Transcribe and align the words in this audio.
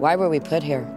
Why 0.00 0.16
were 0.16 0.30
we 0.30 0.40
put 0.40 0.62
here? 0.62 0.88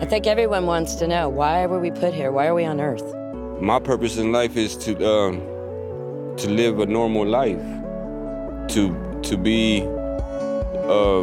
I 0.00 0.04
think 0.04 0.26
everyone 0.26 0.66
wants 0.66 0.96
to 0.96 1.06
know 1.06 1.28
why 1.28 1.64
were 1.66 1.78
we 1.78 1.92
put 1.92 2.12
here? 2.12 2.32
Why 2.32 2.48
are 2.48 2.54
we 2.56 2.64
on 2.64 2.80
earth? 2.80 3.04
My 3.60 3.78
purpose 3.78 4.16
in 4.16 4.32
life 4.32 4.56
is 4.56 4.76
to 4.78 4.98
um, 5.06 5.38
to 6.38 6.50
live 6.50 6.80
a 6.80 6.86
normal 6.86 7.24
life, 7.24 7.62
to 8.74 8.90
to 9.22 9.36
be 9.36 9.82
uh, 10.90 11.22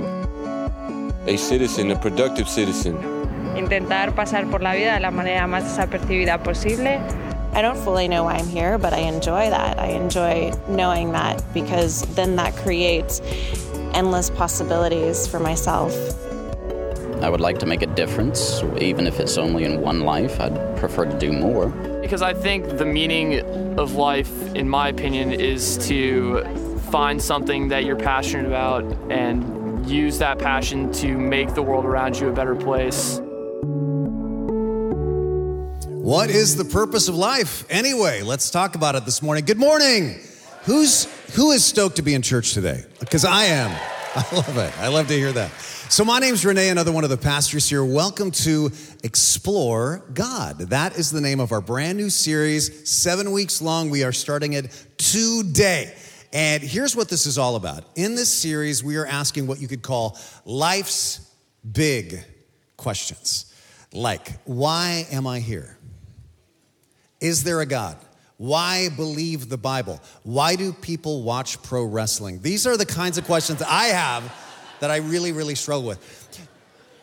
a 1.28 1.36
citizen, 1.36 1.92
a 1.92 2.00
productive 2.00 2.48
citizen. 2.48 2.96
Intentar 3.58 4.16
pasar 4.16 4.50
por 4.50 4.62
la 4.62 4.72
vida 4.72 4.94
de 4.94 5.02
la 5.02 5.12
manera 5.12 5.46
más 5.46 5.64
desapercibida 5.66 6.42
posible. 6.42 7.02
I 7.54 7.62
don't 7.62 7.78
fully 7.78 8.08
know 8.08 8.24
why 8.24 8.36
I'm 8.36 8.48
here, 8.48 8.78
but 8.78 8.94
I 8.94 9.00
enjoy 9.00 9.50
that. 9.50 9.78
I 9.78 9.88
enjoy 9.88 10.54
knowing 10.70 11.12
that 11.12 11.44
because 11.54 12.04
then 12.16 12.38
that 12.38 12.56
creates 12.56 13.20
endless 13.94 14.30
possibilities 14.30 15.28
for 15.28 15.40
myself. 15.40 15.94
I 17.22 17.30
would 17.30 17.42
like 17.42 17.60
to 17.60 17.66
make 17.66 17.84
a 17.84 17.88
difference, 17.88 18.64
even 18.80 19.06
if 19.06 19.20
it's 19.20 19.38
only 19.38 19.64
in 19.64 19.82
one 19.82 20.02
life. 20.02 20.40
I'd 20.40 20.78
prefer 20.78 21.06
to 21.06 21.20
do 21.20 21.32
more. 21.32 21.68
Because 22.02 22.24
I 22.24 22.34
think 22.34 22.78
the 22.80 22.86
meaning 22.86 23.40
of 23.80 23.94
life, 23.94 24.32
in 24.56 24.68
my 24.68 24.90
opinion, 24.90 25.32
is 25.32 25.78
to 25.88 26.44
find 26.92 27.22
something 27.22 27.68
that 27.68 27.86
you're 27.86 27.96
passionate 27.96 28.48
about 28.48 28.84
and 29.12 29.88
use 29.88 30.18
that 30.18 30.40
passion 30.40 30.92
to 30.94 31.16
make 31.18 31.54
the 31.54 31.62
world 31.62 31.86
around 31.86 32.20
you 32.20 32.28
a 32.28 32.34
better 32.34 32.56
place. 32.56 33.20
What 36.02 36.32
is 36.32 36.56
the 36.56 36.66
purpose 36.66 37.08
of 37.08 37.16
life? 37.16 37.66
Anyway, 37.70 38.24
let's 38.24 38.50
talk 38.50 38.74
about 38.74 38.96
it 38.96 39.06
this 39.06 39.22
morning. 39.22 39.46
Good 39.46 39.60
morning. 39.60 40.20
Who's 40.64 41.08
who 41.34 41.52
is 41.52 41.64
stoked 41.64 41.96
to 41.96 42.02
be 42.02 42.14
in 42.14 42.22
church 42.22 42.54
today? 42.54 42.84
Because 43.00 43.24
I 43.24 43.46
am. 43.46 43.72
I 44.16 44.36
love 44.36 44.58
it. 44.58 44.80
I 44.80 44.90
love 44.90 45.08
to 45.08 45.14
hear 45.14 45.32
that. 45.32 45.52
So 45.90 46.04
my 46.04 46.20
name's 46.20 46.46
Renee, 46.46 46.70
another 46.70 46.92
one 46.92 47.06
of 47.06 47.10
the 47.10 47.18
pastors 47.18 47.70
here. 47.70 47.84
Welcome 47.86 48.32
to 48.32 48.72
Explore 49.04 50.04
God. 50.14 50.58
That 50.60 50.98
is 50.98 51.12
the 51.12 51.22
name 51.22 51.40
of 51.40 51.54
our 51.54 51.62
brand 51.62 51.98
new 51.98 52.10
series, 52.10 52.90
seven 52.90 53.32
weeks 53.32 53.62
long. 53.62 53.90
We 53.90 54.04
are 54.04 54.12
starting 54.12 54.54
it 54.54 54.86
today. 54.98 55.96
And 56.34 56.62
here's 56.62 56.96
what 56.96 57.08
this 57.10 57.26
is 57.26 57.38
all 57.38 57.56
about. 57.56 57.86
In 57.96 58.16
this 58.16 58.32
series, 58.32 58.84
we 58.84 58.98
are 58.98 59.06
asking 59.06 59.48
what 59.48 59.62
you 59.62 59.68
could 59.68 59.82
call 59.82 60.18
life's 60.46 61.34
big 61.70 62.24
questions. 62.76 63.54
Like, 63.94 64.40
why 64.46 65.08
am 65.12 65.28
I 65.28 65.40
here? 65.40 65.78
Is 67.22 67.44
there 67.44 67.62
a 67.62 67.66
God? 67.66 67.98
Why 68.42 68.90
believe 68.90 69.50
the 69.50 69.58
Bible? 69.60 70.02
Why 70.24 70.56
do 70.56 70.74
people 70.74 71.22
watch 71.22 71.62
pro 71.62 71.84
wrestling? 71.84 72.42
These 72.42 72.66
are 72.66 72.76
the 72.76 72.88
kinds 72.88 73.20
of 73.20 73.26
questions 73.26 73.62
I 73.62 73.90
have 73.90 74.36
that 74.80 74.90
I 74.90 74.98
really, 74.98 75.32
really 75.32 75.54
struggle 75.54 75.88
with. 75.88 76.00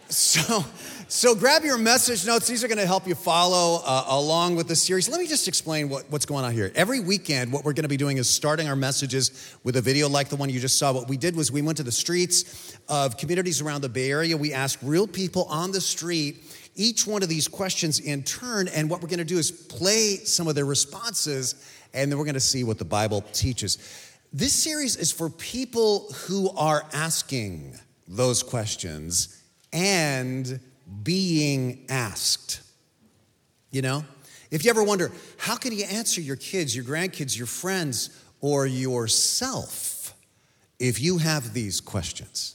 So, 0.09 0.65
so 1.07 1.37
grab 1.37 1.63
your 1.63 1.79
message 1.79 2.27
notes. 2.27 2.49
These 2.49 2.65
are 2.65 2.67
going 2.67 2.79
to 2.79 2.87
help 2.87 3.07
you 3.07 3.15
follow 3.15 3.83
uh, 3.85 4.07
along 4.09 4.57
with 4.57 4.67
the 4.67 4.75
series. 4.75 5.09
Let 5.09 5.21
me 5.21 5.29
just 5.29 5.47
explain 5.47 5.89
what, 5.89 6.11
what's 6.11 6.27
going 6.27 6.45
on 6.45 6.55
here. 6.55 6.73
Every 6.75 6.99
weekend, 6.99 7.53
what 7.53 7.65
we're 7.65 7.75
going 7.75 7.85
to 7.85 7.89
be 7.89 7.97
doing 7.97 8.17
is 8.17 8.29
starting 8.29 8.69
our 8.69 8.75
messages 8.75 9.55
with 9.63 9.77
a 9.77 9.81
video 9.81 10.09
like 10.09 10.31
the 10.31 10.37
one 10.37 10.51
you 10.51 10.59
just 10.59 10.77
saw. 10.77 10.93
What 10.93 11.09
we 11.09 11.17
did 11.17 11.37
was 11.37 11.53
we 11.53 11.63
went 11.63 11.77
to 11.77 11.85
the 11.85 11.93
streets 11.93 12.77
of 12.89 13.17
communities 13.17 13.61
around 13.61 13.83
the 13.83 13.89
Bay 13.89 14.11
Area. 14.11 14.37
We 14.37 14.53
asked 14.53 14.79
real 14.83 15.07
people 15.07 15.45
on 15.45 15.71
the 15.71 15.81
street 15.81 16.43
each 16.79 17.07
one 17.07 17.23
of 17.23 17.29
these 17.29 17.47
questions 17.47 18.01
in 18.01 18.23
turn. 18.23 18.69
And 18.69 18.89
what 18.89 19.03
we're 19.03 19.09
going 19.09 19.19
to 19.19 19.25
do 19.25 19.37
is 19.37 19.51
play 19.51 20.17
some 20.17 20.49
of 20.49 20.55
their 20.55 20.65
responses, 20.65 21.71
and 21.93 22.11
then 22.11 22.19
we're 22.19 22.25
going 22.25 22.35
to 22.35 22.41
see 22.41 22.65
what 22.65 22.79
the 22.79 22.87
Bible 22.87 23.21
teaches. 23.33 23.77
This 24.33 24.55
series 24.55 24.97
is 24.97 25.13
for 25.13 25.29
people 25.29 26.11
who 26.27 26.51
are 26.57 26.87
asking 26.95 27.79
those 28.07 28.43
questions 28.43 29.43
and 29.73 30.61
being 31.03 31.85
asked. 31.91 32.63
You 33.71 33.83
know? 33.83 34.05
If 34.51 34.65
you 34.65 34.71
ever 34.71 34.83
wonder, 34.83 35.13
how 35.37 35.57
can 35.57 35.73
you 35.73 35.85
answer 35.85 36.21
your 36.21 36.37
kids, 36.37 36.75
your 36.75 36.85
grandkids, 36.85 37.37
your 37.37 37.47
friends, 37.47 38.11
or 38.41 38.67
yourself 38.67 40.15
if 40.79 41.01
you 41.01 41.19
have 41.19 41.53
these 41.53 41.81
questions? 41.81 42.55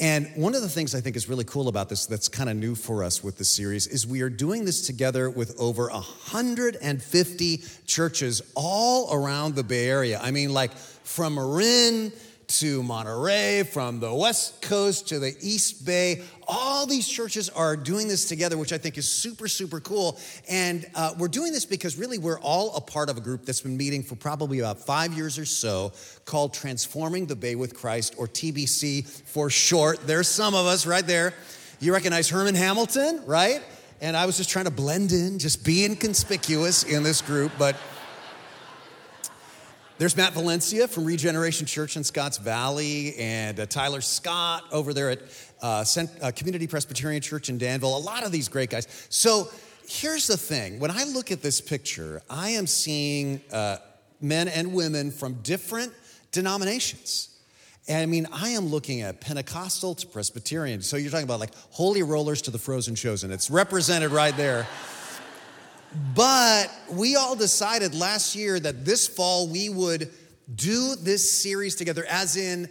And 0.00 0.30
one 0.36 0.54
of 0.54 0.62
the 0.62 0.68
things 0.68 0.94
I 0.94 1.00
think 1.00 1.16
is 1.16 1.28
really 1.28 1.44
cool 1.44 1.66
about 1.66 1.88
this 1.88 2.06
that's 2.06 2.28
kind 2.28 2.48
of 2.48 2.56
new 2.56 2.76
for 2.76 3.02
us 3.02 3.24
with 3.24 3.36
the 3.36 3.44
series 3.44 3.88
is 3.88 4.06
we 4.06 4.20
are 4.22 4.30
doing 4.30 4.64
this 4.64 4.86
together 4.86 5.28
with 5.28 5.58
over 5.58 5.88
150 5.88 7.62
churches 7.84 8.42
all 8.54 9.12
around 9.12 9.56
the 9.56 9.64
Bay 9.64 9.88
Area. 9.88 10.20
I 10.22 10.30
mean, 10.30 10.52
like 10.52 10.72
from 10.72 11.34
Marin 11.34 12.12
to 12.48 12.82
Monterey, 12.82 13.62
from 13.62 14.00
the 14.00 14.12
West 14.12 14.62
Coast 14.62 15.08
to 15.08 15.18
the 15.18 15.36
East 15.40 15.84
Bay. 15.84 16.22
All 16.46 16.86
these 16.86 17.06
churches 17.06 17.50
are 17.50 17.76
doing 17.76 18.08
this 18.08 18.26
together, 18.26 18.56
which 18.56 18.72
I 18.72 18.78
think 18.78 18.96
is 18.96 19.06
super, 19.06 19.48
super 19.48 19.80
cool. 19.80 20.18
And 20.48 20.86
uh, 20.94 21.14
we're 21.18 21.28
doing 21.28 21.52
this 21.52 21.66
because 21.66 21.98
really 21.98 22.16
we're 22.16 22.40
all 22.40 22.74
a 22.74 22.80
part 22.80 23.10
of 23.10 23.18
a 23.18 23.20
group 23.20 23.44
that's 23.44 23.60
been 23.60 23.76
meeting 23.76 24.02
for 24.02 24.16
probably 24.16 24.60
about 24.60 24.80
five 24.80 25.12
years 25.12 25.38
or 25.38 25.44
so 25.44 25.92
called 26.24 26.54
Transforming 26.54 27.26
the 27.26 27.36
Bay 27.36 27.54
with 27.54 27.74
Christ, 27.74 28.14
or 28.16 28.26
TBC 28.26 29.06
for 29.06 29.50
short. 29.50 30.06
There's 30.06 30.28
some 30.28 30.54
of 30.54 30.64
us 30.64 30.86
right 30.86 31.06
there. 31.06 31.34
You 31.80 31.92
recognize 31.92 32.30
Herman 32.30 32.54
Hamilton, 32.54 33.22
right? 33.26 33.62
And 34.00 34.16
I 34.16 34.24
was 34.24 34.38
just 34.38 34.48
trying 34.48 34.64
to 34.64 34.70
blend 34.70 35.12
in, 35.12 35.38
just 35.38 35.64
being 35.64 35.96
conspicuous 35.96 36.82
in 36.82 37.02
this 37.02 37.20
group, 37.20 37.52
but. 37.58 37.76
There's 39.98 40.16
Matt 40.16 40.32
Valencia 40.32 40.86
from 40.86 41.06
Regeneration 41.06 41.66
Church 41.66 41.96
in 41.96 42.04
Scotts 42.04 42.38
Valley, 42.38 43.16
and 43.18 43.58
uh, 43.58 43.66
Tyler 43.66 44.00
Scott 44.00 44.62
over 44.70 44.94
there 44.94 45.10
at 45.10 45.22
uh, 45.60 45.82
Cent- 45.82 46.12
uh, 46.22 46.30
Community 46.30 46.68
Presbyterian 46.68 47.20
Church 47.20 47.48
in 47.48 47.58
Danville. 47.58 47.96
A 47.96 47.98
lot 47.98 48.24
of 48.24 48.30
these 48.30 48.48
great 48.48 48.70
guys. 48.70 48.86
So 49.08 49.48
here's 49.88 50.28
the 50.28 50.36
thing 50.36 50.78
when 50.78 50.92
I 50.92 51.02
look 51.02 51.32
at 51.32 51.42
this 51.42 51.60
picture, 51.60 52.22
I 52.30 52.50
am 52.50 52.68
seeing 52.68 53.40
uh, 53.52 53.78
men 54.20 54.46
and 54.46 54.72
women 54.72 55.10
from 55.10 55.34
different 55.42 55.92
denominations. 56.30 57.36
And 57.88 58.00
I 58.00 58.06
mean, 58.06 58.28
I 58.30 58.50
am 58.50 58.66
looking 58.66 59.00
at 59.00 59.20
Pentecostal 59.20 59.96
to 59.96 60.06
Presbyterian. 60.06 60.80
So 60.80 60.96
you're 60.96 61.10
talking 61.10 61.24
about 61.24 61.40
like 61.40 61.54
holy 61.70 62.04
rollers 62.04 62.40
to 62.42 62.52
the 62.52 62.58
frozen 62.58 62.94
chosen. 62.94 63.32
It's 63.32 63.50
represented 63.50 64.12
right 64.12 64.36
there. 64.36 64.68
But 66.14 66.70
we 66.90 67.16
all 67.16 67.34
decided 67.34 67.94
last 67.94 68.36
year 68.36 68.60
that 68.60 68.84
this 68.84 69.06
fall 69.06 69.48
we 69.48 69.68
would 69.68 70.10
do 70.54 70.94
this 70.96 71.42
series 71.42 71.74
together, 71.74 72.04
as 72.08 72.36
in 72.36 72.68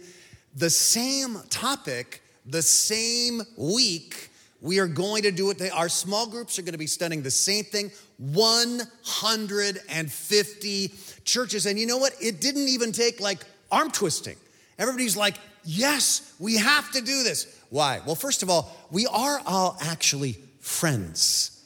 the 0.54 0.70
same 0.70 1.38
topic, 1.50 2.22
the 2.46 2.62
same 2.62 3.42
week. 3.56 4.30
We 4.60 4.80
are 4.80 4.88
going 4.88 5.22
to 5.22 5.30
do 5.30 5.50
it. 5.50 5.62
Our 5.72 5.88
small 5.88 6.28
groups 6.28 6.58
are 6.58 6.62
going 6.62 6.72
to 6.72 6.78
be 6.78 6.88
studying 6.88 7.22
the 7.22 7.30
same 7.30 7.62
thing 7.64 7.92
150 8.18 10.92
churches. 11.24 11.66
And 11.66 11.78
you 11.78 11.86
know 11.86 11.98
what? 11.98 12.14
It 12.20 12.40
didn't 12.40 12.66
even 12.68 12.90
take 12.90 13.20
like 13.20 13.44
arm 13.70 13.92
twisting. 13.92 14.34
Everybody's 14.78 15.16
like, 15.16 15.36
yes, 15.64 16.34
we 16.38 16.56
have 16.56 16.90
to 16.92 17.00
do 17.00 17.22
this. 17.22 17.46
Why? 17.70 18.00
Well, 18.04 18.16
first 18.16 18.42
of 18.42 18.50
all, 18.50 18.76
we 18.90 19.06
are 19.06 19.40
all 19.46 19.76
actually 19.80 20.38
friends. 20.60 21.57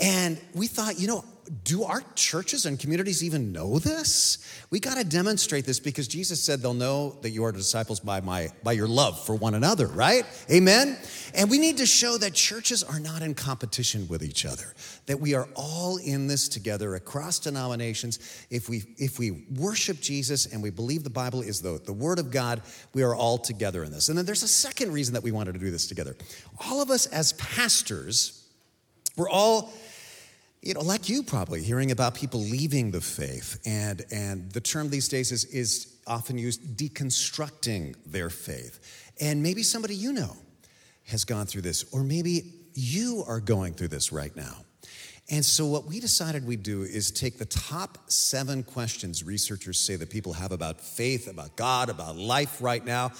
And 0.00 0.40
we 0.54 0.66
thought, 0.66 0.98
you 0.98 1.06
know, 1.06 1.24
do 1.64 1.82
our 1.82 2.02
churches 2.14 2.64
and 2.64 2.78
communities 2.78 3.24
even 3.24 3.52
know 3.52 3.80
this? 3.80 4.38
We 4.70 4.78
got 4.78 4.96
to 4.98 5.04
demonstrate 5.04 5.64
this 5.64 5.80
because 5.80 6.06
Jesus 6.06 6.42
said 6.42 6.60
they'll 6.60 6.74
know 6.74 7.18
that 7.22 7.30
you 7.30 7.44
are 7.44 7.50
disciples 7.50 7.98
by 7.98 8.20
my 8.20 8.50
by 8.62 8.72
your 8.72 8.86
love 8.86 9.24
for 9.24 9.34
one 9.34 9.54
another, 9.54 9.88
right? 9.88 10.24
Amen. 10.50 10.96
And 11.34 11.50
we 11.50 11.58
need 11.58 11.78
to 11.78 11.86
show 11.86 12.16
that 12.18 12.34
churches 12.34 12.84
are 12.84 13.00
not 13.00 13.22
in 13.22 13.34
competition 13.34 14.06
with 14.08 14.22
each 14.22 14.46
other. 14.46 14.74
That 15.06 15.18
we 15.18 15.34
are 15.34 15.48
all 15.56 15.96
in 15.96 16.28
this 16.28 16.48
together 16.48 16.94
across 16.94 17.40
denominations. 17.40 18.46
If 18.48 18.68
we 18.68 18.84
if 18.96 19.18
we 19.18 19.44
worship 19.56 20.00
Jesus 20.00 20.46
and 20.46 20.62
we 20.62 20.70
believe 20.70 21.02
the 21.02 21.10
Bible 21.10 21.42
is 21.42 21.60
the, 21.60 21.80
the 21.84 21.92
word 21.92 22.20
of 22.20 22.30
God, 22.30 22.62
we 22.94 23.02
are 23.02 23.14
all 23.14 23.38
together 23.38 23.82
in 23.82 23.90
this. 23.90 24.08
And 24.08 24.16
then 24.16 24.24
there's 24.24 24.44
a 24.44 24.48
second 24.48 24.92
reason 24.92 25.14
that 25.14 25.24
we 25.24 25.32
wanted 25.32 25.54
to 25.54 25.58
do 25.58 25.72
this 25.72 25.88
together. 25.88 26.16
All 26.68 26.80
of 26.80 26.90
us 26.90 27.06
as 27.06 27.32
pastors, 27.32 28.46
we're 29.16 29.28
all 29.28 29.72
you 30.62 30.74
know, 30.74 30.82
like 30.82 31.08
you 31.08 31.22
probably, 31.22 31.62
hearing 31.62 31.90
about 31.90 32.14
people 32.14 32.40
leaving 32.40 32.90
the 32.90 33.00
faith. 33.00 33.58
And, 33.64 34.02
and 34.10 34.52
the 34.52 34.60
term 34.60 34.90
these 34.90 35.08
days 35.08 35.32
is, 35.32 35.44
is 35.46 35.96
often 36.06 36.36
used 36.36 36.76
deconstructing 36.76 37.96
their 38.04 38.28
faith. 38.28 39.12
And 39.20 39.42
maybe 39.42 39.62
somebody 39.62 39.94
you 39.94 40.12
know 40.12 40.36
has 41.04 41.24
gone 41.24 41.46
through 41.46 41.62
this, 41.62 41.84
or 41.92 42.02
maybe 42.02 42.52
you 42.74 43.24
are 43.26 43.40
going 43.40 43.72
through 43.74 43.88
this 43.88 44.12
right 44.12 44.34
now. 44.36 44.56
And 45.30 45.44
so, 45.44 45.64
what 45.66 45.86
we 45.86 46.00
decided 46.00 46.44
we'd 46.44 46.64
do 46.64 46.82
is 46.82 47.12
take 47.12 47.38
the 47.38 47.44
top 47.44 48.10
seven 48.10 48.64
questions 48.64 49.22
researchers 49.22 49.78
say 49.78 49.94
that 49.96 50.10
people 50.10 50.32
have 50.32 50.50
about 50.50 50.80
faith, 50.80 51.28
about 51.28 51.54
God, 51.56 51.88
about 51.88 52.16
life 52.16 52.60
right 52.60 52.84
now. 52.84 53.12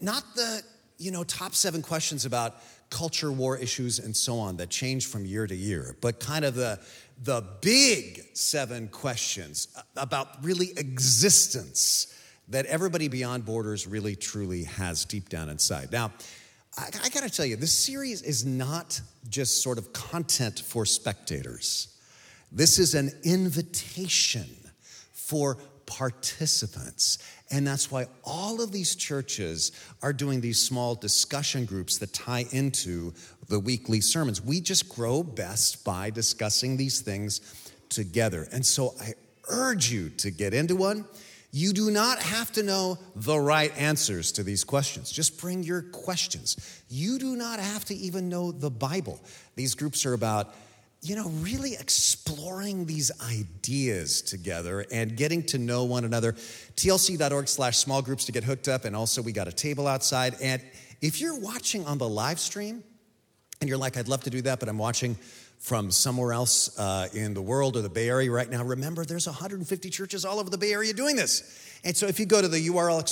Not 0.00 0.24
the, 0.34 0.62
you 0.96 1.10
know, 1.10 1.22
top 1.22 1.54
seven 1.54 1.82
questions 1.82 2.24
about 2.24 2.56
culture 2.90 3.30
war 3.30 3.56
issues 3.56 3.98
and 3.98 4.14
so 4.14 4.38
on 4.38 4.56
that 4.56 4.68
change 4.68 5.06
from 5.06 5.24
year 5.24 5.46
to 5.46 5.54
year, 5.54 5.96
but 6.00 6.20
kind 6.20 6.44
of 6.44 6.54
the, 6.54 6.78
the 7.22 7.44
big 7.60 8.22
seven 8.34 8.88
questions 8.88 9.68
about 9.96 10.42
really 10.44 10.72
existence 10.76 12.14
that 12.48 12.66
everybody 12.66 13.08
beyond 13.08 13.44
borders 13.44 13.86
really 13.86 14.16
truly 14.16 14.64
has 14.64 15.04
deep 15.04 15.28
down 15.28 15.48
inside. 15.48 15.92
Now, 15.92 16.12
I, 16.76 16.88
I 17.04 17.08
got 17.08 17.22
to 17.22 17.30
tell 17.30 17.46
you, 17.46 17.56
this 17.56 17.72
series 17.72 18.22
is 18.22 18.44
not 18.44 19.00
just 19.28 19.62
sort 19.62 19.78
of 19.78 19.92
content 19.92 20.60
for 20.60 20.84
spectators. 20.84 21.96
This 22.50 22.80
is 22.80 22.94
an 22.94 23.12
invitation 23.22 24.48
for 25.12 25.58
participants. 25.86 27.18
And 27.52 27.66
that's 27.66 27.90
why 27.90 28.06
all 28.22 28.60
of 28.60 28.70
these 28.70 28.94
churches 28.94 29.72
are 30.02 30.12
doing 30.12 30.40
these 30.40 30.60
small 30.60 30.94
discussion 30.94 31.64
groups 31.64 31.98
that 31.98 32.12
tie 32.12 32.44
into 32.52 33.12
the 33.48 33.58
weekly 33.58 34.00
sermons. 34.00 34.40
We 34.40 34.60
just 34.60 34.88
grow 34.88 35.24
best 35.24 35.84
by 35.84 36.10
discussing 36.10 36.76
these 36.76 37.00
things 37.00 37.40
together. 37.88 38.46
And 38.52 38.64
so 38.64 38.94
I 39.00 39.14
urge 39.48 39.90
you 39.90 40.10
to 40.10 40.30
get 40.30 40.54
into 40.54 40.76
one. 40.76 41.04
You 41.52 41.72
do 41.72 41.90
not 41.90 42.22
have 42.22 42.52
to 42.52 42.62
know 42.62 42.98
the 43.16 43.38
right 43.38 43.76
answers 43.76 44.30
to 44.32 44.44
these 44.44 44.62
questions. 44.62 45.10
Just 45.10 45.40
bring 45.40 45.64
your 45.64 45.82
questions. 45.82 46.82
You 46.88 47.18
do 47.18 47.34
not 47.34 47.58
have 47.58 47.84
to 47.86 47.94
even 47.96 48.28
know 48.28 48.52
the 48.52 48.70
Bible. 48.70 49.18
These 49.56 49.74
groups 49.74 50.06
are 50.06 50.12
about, 50.12 50.54
you 51.02 51.16
know, 51.16 51.28
really 51.28 51.74
exploring 51.74 52.84
these 52.84 53.10
ideas 53.22 54.20
together 54.20 54.84
and 54.92 55.16
getting 55.16 55.42
to 55.44 55.58
know 55.58 55.84
one 55.84 56.04
another. 56.04 56.32
TLC.org 56.32 57.48
slash 57.48 57.78
small 57.78 58.02
groups 58.02 58.26
to 58.26 58.32
get 58.32 58.44
hooked 58.44 58.68
up. 58.68 58.84
And 58.84 58.94
also, 58.94 59.22
we 59.22 59.32
got 59.32 59.48
a 59.48 59.52
table 59.52 59.86
outside. 59.86 60.36
And 60.42 60.62
if 61.00 61.20
you're 61.20 61.38
watching 61.38 61.86
on 61.86 61.96
the 61.96 62.08
live 62.08 62.38
stream 62.38 62.84
and 63.60 63.68
you're 63.68 63.78
like, 63.78 63.96
I'd 63.96 64.08
love 64.08 64.22
to 64.24 64.30
do 64.30 64.42
that, 64.42 64.60
but 64.60 64.68
I'm 64.68 64.78
watching 64.78 65.16
from 65.60 65.90
somewhere 65.90 66.32
else 66.32 66.78
uh, 66.78 67.06
in 67.12 67.34
the 67.34 67.42
world 67.42 67.76
or 67.76 67.82
the 67.82 67.88
Bay 67.88 68.08
Area 68.08 68.30
right 68.30 68.48
now, 68.48 68.64
remember 68.64 69.04
there's 69.04 69.26
150 69.26 69.90
churches 69.90 70.24
all 70.24 70.40
over 70.40 70.48
the 70.48 70.56
Bay 70.56 70.72
Area 70.72 70.94
doing 70.94 71.16
this. 71.16 71.78
And 71.84 71.94
so 71.94 72.06
if 72.06 72.18
you 72.18 72.26
go 72.26 72.40
to 72.42 72.48
the 72.48 72.68
URL 72.68 72.98
uh, 72.98 73.02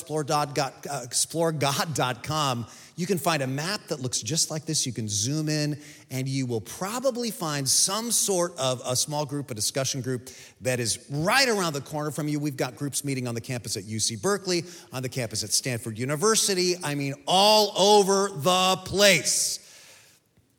exploregod.com, 1.07 2.67
you 2.97 3.07
can 3.07 3.19
find 3.19 3.43
a 3.43 3.47
map 3.47 3.83
that 3.89 4.01
looks 4.01 4.21
just 4.21 4.51
like 4.51 4.65
this. 4.65 4.87
You 4.87 4.93
can 4.93 5.09
zoom 5.09 5.49
in, 5.49 5.79
and 6.11 6.27
you 6.27 6.47
will 6.47 6.63
probably 6.63 7.31
find 7.31 7.69
some 7.69 8.11
sort 8.11 8.59
of 8.59 8.83
a 8.85 8.97
small 8.97 9.25
group, 9.25 9.51
a 9.51 9.55
discussion 9.55 10.01
group 10.01 10.31
that 10.63 10.81
is 10.81 11.07
right 11.11 11.49
around 11.49 11.75
the 11.75 11.81
corner 11.83 12.11
from 12.11 12.29
you. 12.29 12.41
We've 12.41 12.57
got 12.57 12.77
groups 12.77 13.05
meeting 13.05 13.29
on 13.29 13.35
the 13.35 13.41
campus 13.41 13.77
at 13.77 13.85
UC 13.85 14.21
Berkeley, 14.21 14.65
on 14.93 15.03
the 15.03 15.09
campus 15.09 15.45
at 15.45 15.51
Stanford 15.51 15.99
University. 15.99 16.75
I 16.83 16.95
mean, 16.95 17.15
all 17.27 17.73
over 17.77 18.31
the 18.31 18.81
place. 18.85 19.68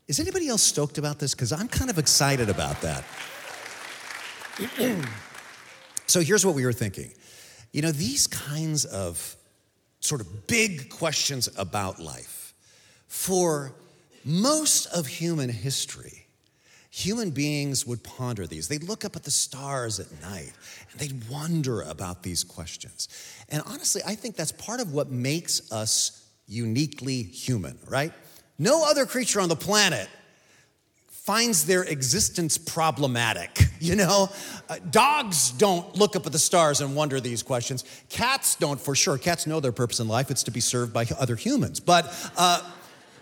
Is 0.09 0.19
anybody 0.19 0.47
else 0.47 0.63
stoked 0.63 0.97
about 0.97 1.19
this? 1.19 1.35
Because 1.35 1.53
I'm 1.53 1.67
kind 1.67 1.91
of 1.91 1.99
excited 1.99 2.49
about 2.49 2.81
that. 2.81 3.03
so 6.07 6.21
here's 6.21 6.43
what 6.43 6.55
we 6.55 6.65
were 6.65 6.73
thinking. 6.73 7.11
You 7.71 7.83
know, 7.83 7.91
these 7.91 8.25
kinds 8.25 8.85
of 8.85 9.35
sort 9.99 10.19
of 10.19 10.47
big 10.47 10.89
questions 10.89 11.47
about 11.55 11.99
life, 11.99 12.55
for 13.07 13.71
most 14.25 14.87
of 14.87 15.05
human 15.05 15.47
history, 15.47 16.25
human 16.89 17.29
beings 17.29 17.85
would 17.85 18.03
ponder 18.03 18.47
these. 18.47 18.67
They'd 18.67 18.83
look 18.83 19.05
up 19.05 19.15
at 19.15 19.21
the 19.21 19.31
stars 19.31 19.99
at 19.99 20.11
night 20.23 20.53
and 20.91 20.99
they'd 20.99 21.29
wonder 21.29 21.83
about 21.83 22.23
these 22.23 22.43
questions. 22.43 23.09
And 23.49 23.61
honestly, 23.67 24.01
I 24.07 24.15
think 24.15 24.35
that's 24.35 24.53
part 24.53 24.79
of 24.79 24.91
what 24.91 25.11
makes 25.11 25.71
us 25.71 26.27
uniquely 26.47 27.21
human, 27.21 27.77
right? 27.87 28.11
No 28.59 28.83
other 28.87 29.05
creature 29.05 29.39
on 29.39 29.47
the 29.47 29.55
planet 29.55 30.09
finds 31.07 31.65
their 31.65 31.83
existence 31.83 32.57
problematic. 32.57 33.57
You 33.81 33.95
know, 33.95 34.27
uh, 34.67 34.75
dogs 34.91 35.51
don't 35.51 35.95
look 35.95 36.17
up 36.17 36.25
at 36.25 36.33
the 36.33 36.37
stars 36.37 36.81
and 36.81 36.97
wonder 36.97 37.21
these 37.21 37.41
questions. 37.41 37.85
Cats 38.09 38.57
don't, 38.57 38.77
for 38.77 38.93
sure. 38.93 39.17
Cats 39.17 39.47
know 39.47 39.61
their 39.61 39.71
purpose 39.71 40.01
in 40.01 40.09
life. 40.09 40.29
It's 40.29 40.43
to 40.43 40.51
be 40.51 40.59
served 40.59 40.91
by 40.91 41.05
other 41.17 41.37
humans. 41.37 41.79
But, 41.79 42.13
uh, 42.35 42.61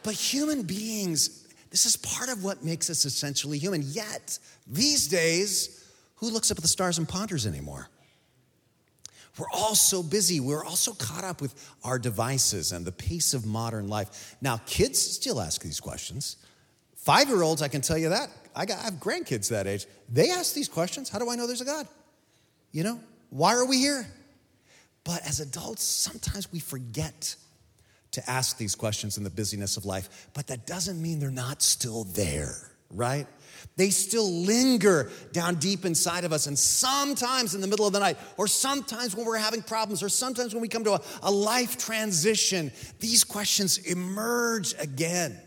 but 0.01 0.15
human 0.15 0.63
beings, 0.63 1.47
this 1.69 1.85
is 1.85 1.95
part 1.95 2.29
of 2.29 2.43
what 2.43 2.63
makes 2.63 2.89
us 2.89 3.05
essentially 3.05 3.59
human. 3.59 3.83
Yet, 3.85 4.39
these 4.65 5.07
days, 5.07 5.87
who 6.15 6.31
looks 6.31 6.49
up 6.49 6.57
at 6.57 6.63
the 6.63 6.67
stars 6.67 6.97
and 6.97 7.07
ponders 7.07 7.45
anymore? 7.45 7.87
We're 9.37 9.49
all 9.53 9.75
so 9.75 10.01
busy. 10.01 10.39
We're 10.39 10.65
also 10.65 10.93
caught 10.93 11.23
up 11.23 11.41
with 11.41 11.53
our 11.83 11.99
devices 11.99 12.71
and 12.71 12.85
the 12.85 12.91
pace 12.91 13.33
of 13.33 13.45
modern 13.45 13.87
life. 13.87 14.35
Now, 14.41 14.57
kids 14.65 14.99
still 14.99 15.39
ask 15.39 15.61
these 15.61 15.79
questions. 15.79 16.37
Five 16.95 17.29
year 17.29 17.41
olds, 17.41 17.61
I 17.61 17.67
can 17.67 17.81
tell 17.81 17.97
you 17.97 18.09
that. 18.09 18.29
I, 18.55 18.65
got, 18.65 18.79
I 18.79 18.83
have 18.83 18.95
grandkids 18.95 19.49
that 19.49 19.67
age. 19.67 19.85
They 20.09 20.31
ask 20.31 20.53
these 20.53 20.67
questions 20.67 21.09
How 21.09 21.19
do 21.19 21.29
I 21.29 21.35
know 21.35 21.47
there's 21.47 21.61
a 21.61 21.65
God? 21.65 21.87
You 22.71 22.83
know, 22.83 22.99
why 23.29 23.55
are 23.55 23.65
we 23.65 23.77
here? 23.77 24.07
But 25.03 25.25
as 25.25 25.39
adults, 25.39 25.83
sometimes 25.83 26.51
we 26.51 26.59
forget 26.59 27.35
to 28.11 28.29
ask 28.29 28.57
these 28.57 28.75
questions 28.75 29.17
in 29.17 29.23
the 29.23 29.29
busyness 29.29 29.77
of 29.77 29.85
life, 29.85 30.29
but 30.33 30.47
that 30.47 30.65
doesn't 30.65 31.01
mean 31.01 31.19
they're 31.19 31.31
not 31.31 31.61
still 31.61 32.03
there, 32.03 32.71
right? 32.91 33.27
They 33.75 33.89
still 33.89 34.29
linger 34.29 35.11
down 35.31 35.55
deep 35.55 35.85
inside 35.85 36.23
of 36.23 36.33
us. 36.33 36.47
And 36.47 36.57
sometimes 36.57 37.55
in 37.55 37.61
the 37.61 37.67
middle 37.67 37.85
of 37.85 37.93
the 37.93 37.99
night, 37.99 38.17
or 38.37 38.47
sometimes 38.47 39.15
when 39.15 39.25
we're 39.25 39.37
having 39.37 39.61
problems, 39.61 40.01
or 40.01 40.09
sometimes 40.09 40.53
when 40.53 40.61
we 40.61 40.67
come 40.67 40.83
to 40.83 40.93
a, 40.93 41.01
a 41.23 41.31
life 41.31 41.77
transition, 41.77 42.71
these 42.99 43.23
questions 43.23 43.77
emerge 43.79 44.73
again. 44.79 45.39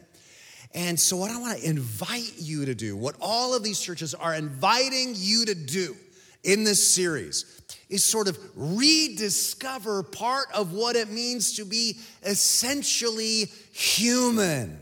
And 0.72 0.98
so, 0.98 1.16
what 1.16 1.32
I 1.32 1.38
want 1.38 1.58
to 1.58 1.68
invite 1.68 2.34
you 2.36 2.64
to 2.66 2.74
do, 2.74 2.96
what 2.96 3.16
all 3.20 3.54
of 3.54 3.64
these 3.64 3.80
churches 3.80 4.14
are 4.14 4.34
inviting 4.34 5.14
you 5.16 5.44
to 5.46 5.54
do 5.54 5.96
in 6.44 6.62
this 6.62 6.94
series, 6.94 7.60
is 7.88 8.04
sort 8.04 8.28
of 8.28 8.38
rediscover 8.54 10.04
part 10.04 10.46
of 10.54 10.72
what 10.72 10.94
it 10.94 11.10
means 11.10 11.54
to 11.56 11.64
be 11.64 11.98
essentially 12.22 13.50
human 13.72 14.78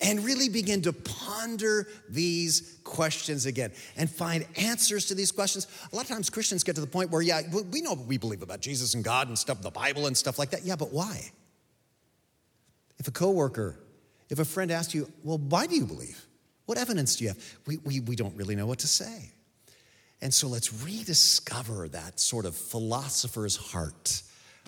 and 0.00 0.24
really 0.24 0.48
begin 0.48 0.82
to 0.82 0.92
ponder 0.92 1.88
these 2.08 2.78
questions 2.84 3.46
again 3.46 3.72
and 3.96 4.10
find 4.10 4.46
answers 4.56 5.06
to 5.06 5.14
these 5.14 5.32
questions. 5.32 5.66
A 5.92 5.96
lot 5.96 6.02
of 6.02 6.08
times 6.08 6.28
Christians 6.28 6.64
get 6.64 6.74
to 6.74 6.80
the 6.80 6.86
point 6.86 7.10
where, 7.10 7.22
yeah, 7.22 7.42
we 7.70 7.80
know 7.80 7.94
what 7.94 8.06
we 8.06 8.18
believe 8.18 8.42
about 8.42 8.60
Jesus 8.60 8.94
and 8.94 9.02
God 9.02 9.28
and 9.28 9.38
stuff, 9.38 9.62
the 9.62 9.70
Bible 9.70 10.06
and 10.06 10.16
stuff 10.16 10.38
like 10.38 10.50
that. 10.50 10.64
Yeah, 10.64 10.76
but 10.76 10.92
why? 10.92 11.30
If 12.98 13.08
a 13.08 13.10
coworker 13.10 13.78
if 14.28 14.38
a 14.38 14.44
friend 14.44 14.70
asks 14.70 14.94
you, 14.94 15.10
well, 15.22 15.38
why 15.38 15.66
do 15.66 15.76
you 15.76 15.86
believe? 15.86 16.26
What 16.66 16.78
evidence 16.78 17.16
do 17.16 17.24
you 17.24 17.30
have? 17.30 17.58
We, 17.66 17.78
we, 17.78 18.00
we 18.00 18.16
don't 18.16 18.34
really 18.36 18.56
know 18.56 18.66
what 18.66 18.80
to 18.80 18.88
say. 18.88 19.30
And 20.20 20.32
so 20.32 20.48
let's 20.48 20.82
rediscover 20.82 21.88
that 21.88 22.18
sort 22.18 22.46
of 22.46 22.56
philosopher's 22.56 23.56
heart 23.56 24.22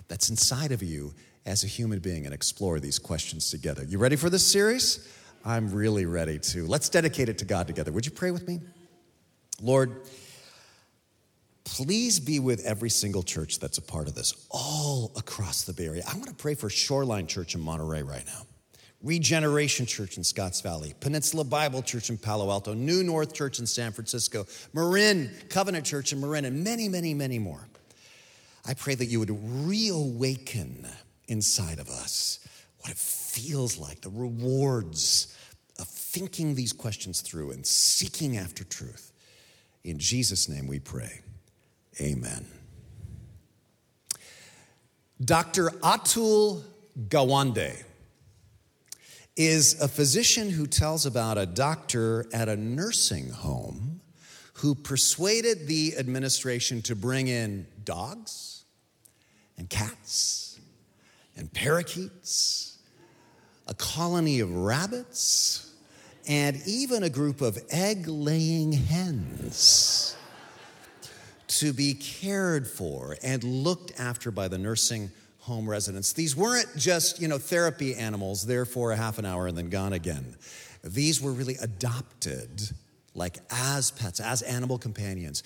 that's 0.07 0.29
inside 0.29 0.71
of 0.71 0.81
you 0.81 1.13
as 1.45 1.63
a 1.63 1.67
human 1.67 1.99
being 1.99 2.25
and 2.25 2.33
explore 2.33 2.79
these 2.79 2.99
questions 2.99 3.49
together. 3.49 3.83
You 3.83 3.97
ready 3.97 4.15
for 4.15 4.29
this 4.29 4.45
series? 4.45 5.07
I'm 5.45 5.71
really 5.71 6.05
ready 6.05 6.37
to. 6.39 6.65
Let's 6.67 6.89
dedicate 6.89 7.29
it 7.29 7.37
to 7.39 7.45
God 7.45 7.67
together. 7.67 7.91
Would 7.91 8.05
you 8.05 8.11
pray 8.11 8.31
with 8.31 8.47
me? 8.47 8.59
Lord, 9.61 10.03
please 11.63 12.19
be 12.19 12.39
with 12.39 12.65
every 12.65 12.89
single 12.89 13.23
church 13.23 13.59
that's 13.59 13.77
a 13.77 13.81
part 13.81 14.07
of 14.07 14.15
this, 14.15 14.47
all 14.49 15.11
across 15.15 15.63
the 15.63 15.73
Bay 15.73 15.85
Area. 15.85 16.03
I 16.07 16.13
want 16.15 16.27
to 16.27 16.35
pray 16.35 16.55
for 16.55 16.69
Shoreline 16.69 17.27
Church 17.27 17.55
in 17.55 17.61
Monterey 17.61 18.03
right 18.03 18.25
now. 18.25 18.45
Regeneration 19.01 19.85
Church 19.85 20.17
in 20.17 20.25
Scotts 20.25 20.59
Valley, 20.59 20.93
Peninsula 20.99 21.45
Bible 21.45 21.81
Church 21.81 22.09
in 22.09 22.17
Palo 22.17 22.49
Alto, 22.49 22.73
New 22.73 23.01
North 23.01 23.33
Church 23.33 23.59
in 23.59 23.65
San 23.65 23.93
Francisco, 23.93 24.45
Marin 24.73 25.31
Covenant 25.49 25.85
Church 25.85 26.11
in 26.11 26.19
Marin, 26.19 26.43
and 26.43 26.65
many, 26.65 26.89
many, 26.89 27.13
many 27.13 27.39
more. 27.39 27.65
I 28.65 28.73
pray 28.73 28.95
that 28.95 29.05
you 29.05 29.19
would 29.19 29.31
reawaken 29.65 30.85
inside 31.29 31.79
of 31.79 31.89
us 31.89 32.39
what 32.79 32.91
it 32.91 32.97
feels 32.97 33.77
like, 33.77 34.01
the 34.01 34.09
rewards 34.09 35.35
of 35.79 35.87
thinking 35.87 36.55
these 36.55 36.73
questions 36.73 37.21
through 37.21 37.51
and 37.51 37.65
seeking 37.65 38.37
after 38.37 38.63
truth. 38.63 39.11
In 39.83 39.99
Jesus' 39.99 40.49
name 40.49 40.67
we 40.67 40.79
pray. 40.79 41.21
Amen. 42.01 42.45
Dr. 45.23 45.69
Atul 45.81 46.63
Gawande 47.07 47.83
is 49.35 49.79
a 49.81 49.87
physician 49.87 50.49
who 50.49 50.65
tells 50.67 51.05
about 51.05 51.37
a 51.37 51.45
doctor 51.45 52.25
at 52.33 52.49
a 52.49 52.55
nursing 52.55 53.29
home 53.29 54.01
who 54.55 54.75
persuaded 54.75 55.67
the 55.67 55.95
administration 55.97 56.81
to 56.81 56.95
bring 56.95 57.27
in 57.27 57.65
dogs 57.83 58.63
and 59.57 59.69
cats 59.69 60.48
and 61.39 61.51
parakeets, 61.53 62.77
a 63.67 63.73
colony 63.73 64.41
of 64.41 64.53
rabbits, 64.53 65.73
and 66.27 66.61
even 66.67 67.03
a 67.03 67.09
group 67.09 67.41
of 67.41 67.57
egg 67.71 68.07
laying 68.07 68.73
hens 68.73 70.15
to 71.47 71.73
be 71.73 71.93
cared 71.95 72.67
for 72.67 73.15
and 73.23 73.43
looked 73.43 73.99
after 73.99 74.29
by 74.29 74.47
the 74.47 74.57
nursing 74.57 75.09
home 75.39 75.67
residents. 75.67 76.13
These 76.13 76.35
weren't 76.35 76.67
just, 76.75 77.21
you 77.21 77.27
know, 77.27 77.39
therapy 77.39 77.95
animals 77.95 78.45
there 78.45 78.65
for 78.65 78.91
a 78.91 78.95
half 78.97 79.17
an 79.17 79.25
hour 79.25 79.47
and 79.47 79.57
then 79.57 79.69
gone 79.69 79.93
again. 79.93 80.35
These 80.83 81.21
were 81.21 81.31
really 81.31 81.55
adopted 81.61 82.61
like 83.15 83.37
as 83.49 83.91
pets, 83.91 84.19
as 84.19 84.41
animal 84.43 84.77
companions 84.77 85.41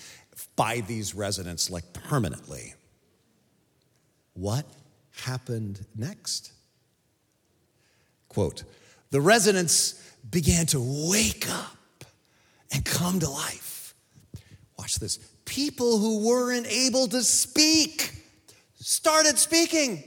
by 0.56 0.82
these 0.82 1.16
residents 1.16 1.70
like 1.70 1.94
permanently. 1.94 2.74
What 4.34 4.66
happened 5.14 5.86
next? 5.96 6.52
Quote 8.30 8.64
The 9.12 9.22
residents 9.22 10.02
began 10.30 10.66
to 10.68 11.10
wake 11.12 11.50
up 11.50 12.06
and 12.72 12.84
come 12.84 13.20
to 13.20 13.30
life. 13.30 13.94
Watch 14.78 14.98
this. 14.98 15.18
People 15.46 16.00
who 16.00 16.28
weren't 16.28 16.68
able 16.68 17.08
to 17.08 17.22
speak 17.22 18.12
started 18.76 19.38
speaking. 19.38 20.04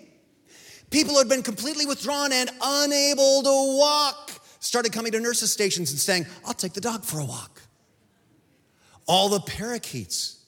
People 0.90 1.14
who 1.14 1.18
had 1.18 1.28
been 1.28 1.42
completely 1.42 1.86
withdrawn 1.86 2.32
and 2.32 2.50
unable 2.62 3.42
to 3.42 3.78
walk 3.78 4.32
started 4.60 4.92
coming 4.92 5.12
to 5.12 5.20
nurses' 5.20 5.52
stations 5.52 5.90
and 5.90 6.00
saying, 6.00 6.26
I'll 6.44 6.54
take 6.54 6.72
the 6.72 6.80
dog 6.80 7.04
for 7.04 7.20
a 7.20 7.24
walk. 7.24 7.62
All 9.06 9.28
the 9.28 9.40
parakeets 9.40 10.44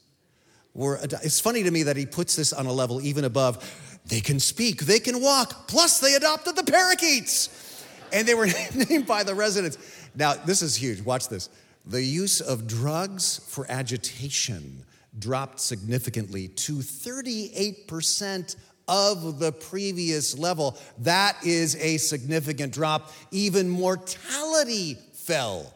were, 0.75 0.99
it's 1.03 1.41
funny 1.41 1.63
to 1.63 1.71
me 1.71 1.85
that 1.85 1.97
he 1.97 2.07
puts 2.07 2.37
this 2.37 2.53
on 2.53 2.67
a 2.67 2.73
level 2.73 3.01
even 3.01 3.25
above, 3.25 3.65
they 4.09 4.21
can 4.21 4.41
speak, 4.41 4.83
they 4.83 4.99
can 4.99 5.21
walk, 5.21 5.69
plus 5.69 6.01
they 6.01 6.15
adopted 6.15 6.57
the 6.57 6.65
parakeets. 6.65 7.85
And 8.13 8.27
they 8.27 8.35
were 8.35 8.49
named 8.89 9.07
by 9.07 9.23
the 9.23 9.35
residents. 9.35 9.79
Now, 10.15 10.35
this 10.35 10.63
is 10.63 10.75
huge. 10.75 11.03
Watch 11.03 11.29
this. 11.29 11.51
The 11.85 12.03
use 12.03 12.41
of 12.41 12.67
drugs 12.67 13.41
for 13.49 13.67
agitation 13.71 14.85
dropped 15.19 15.61
significantly 15.61 16.49
to 16.49 16.77
38% 16.77 18.57
of 18.89 19.39
the 19.39 19.53
previous 19.53 20.37
level. 20.39 20.79
That 20.99 21.37
is 21.45 21.77
a 21.77 21.99
significant 21.99 22.73
drop. 22.73 23.13
Even 23.31 23.69
mortality 23.69 24.99
fell 25.13 25.73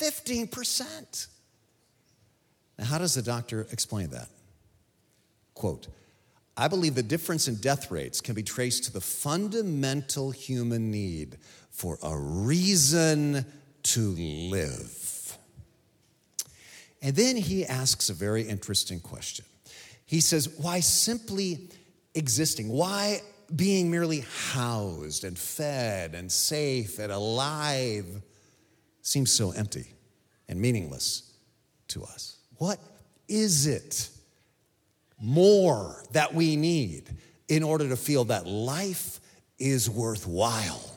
15%. 0.00 1.28
Now, 2.78 2.84
how 2.84 2.98
does 2.98 3.14
the 3.14 3.22
doctor 3.22 3.66
explain 3.72 4.10
that? 4.10 4.28
Quote, 5.54 5.88
I 6.60 6.66
believe 6.66 6.96
the 6.96 7.04
difference 7.04 7.46
in 7.46 7.54
death 7.54 7.88
rates 7.88 8.20
can 8.20 8.34
be 8.34 8.42
traced 8.42 8.84
to 8.84 8.92
the 8.92 9.00
fundamental 9.00 10.32
human 10.32 10.90
need 10.90 11.38
for 11.70 12.00
a 12.02 12.18
reason 12.18 13.46
to 13.84 14.00
live. 14.00 15.38
And 17.00 17.14
then 17.14 17.36
he 17.36 17.64
asks 17.64 18.10
a 18.10 18.14
very 18.14 18.42
interesting 18.42 18.98
question. 18.98 19.44
He 20.04 20.20
says, 20.20 20.48
Why 20.48 20.80
simply 20.80 21.68
existing? 22.16 22.68
Why 22.68 23.20
being 23.54 23.88
merely 23.88 24.24
housed 24.50 25.22
and 25.22 25.38
fed 25.38 26.16
and 26.16 26.30
safe 26.30 26.98
and 26.98 27.12
alive 27.12 28.20
seems 29.02 29.30
so 29.30 29.52
empty 29.52 29.94
and 30.48 30.60
meaningless 30.60 31.34
to 31.88 32.02
us? 32.02 32.38
What 32.56 32.80
is 33.28 33.68
it 33.68 34.10
more 35.20 36.02
that 36.12 36.34
we 36.34 36.56
need 36.56 37.16
in 37.48 37.62
order 37.62 37.88
to 37.88 37.96
feel 37.96 38.24
that 38.24 38.46
life 38.46 39.20
is 39.58 39.88
worthwhile? 39.88 40.96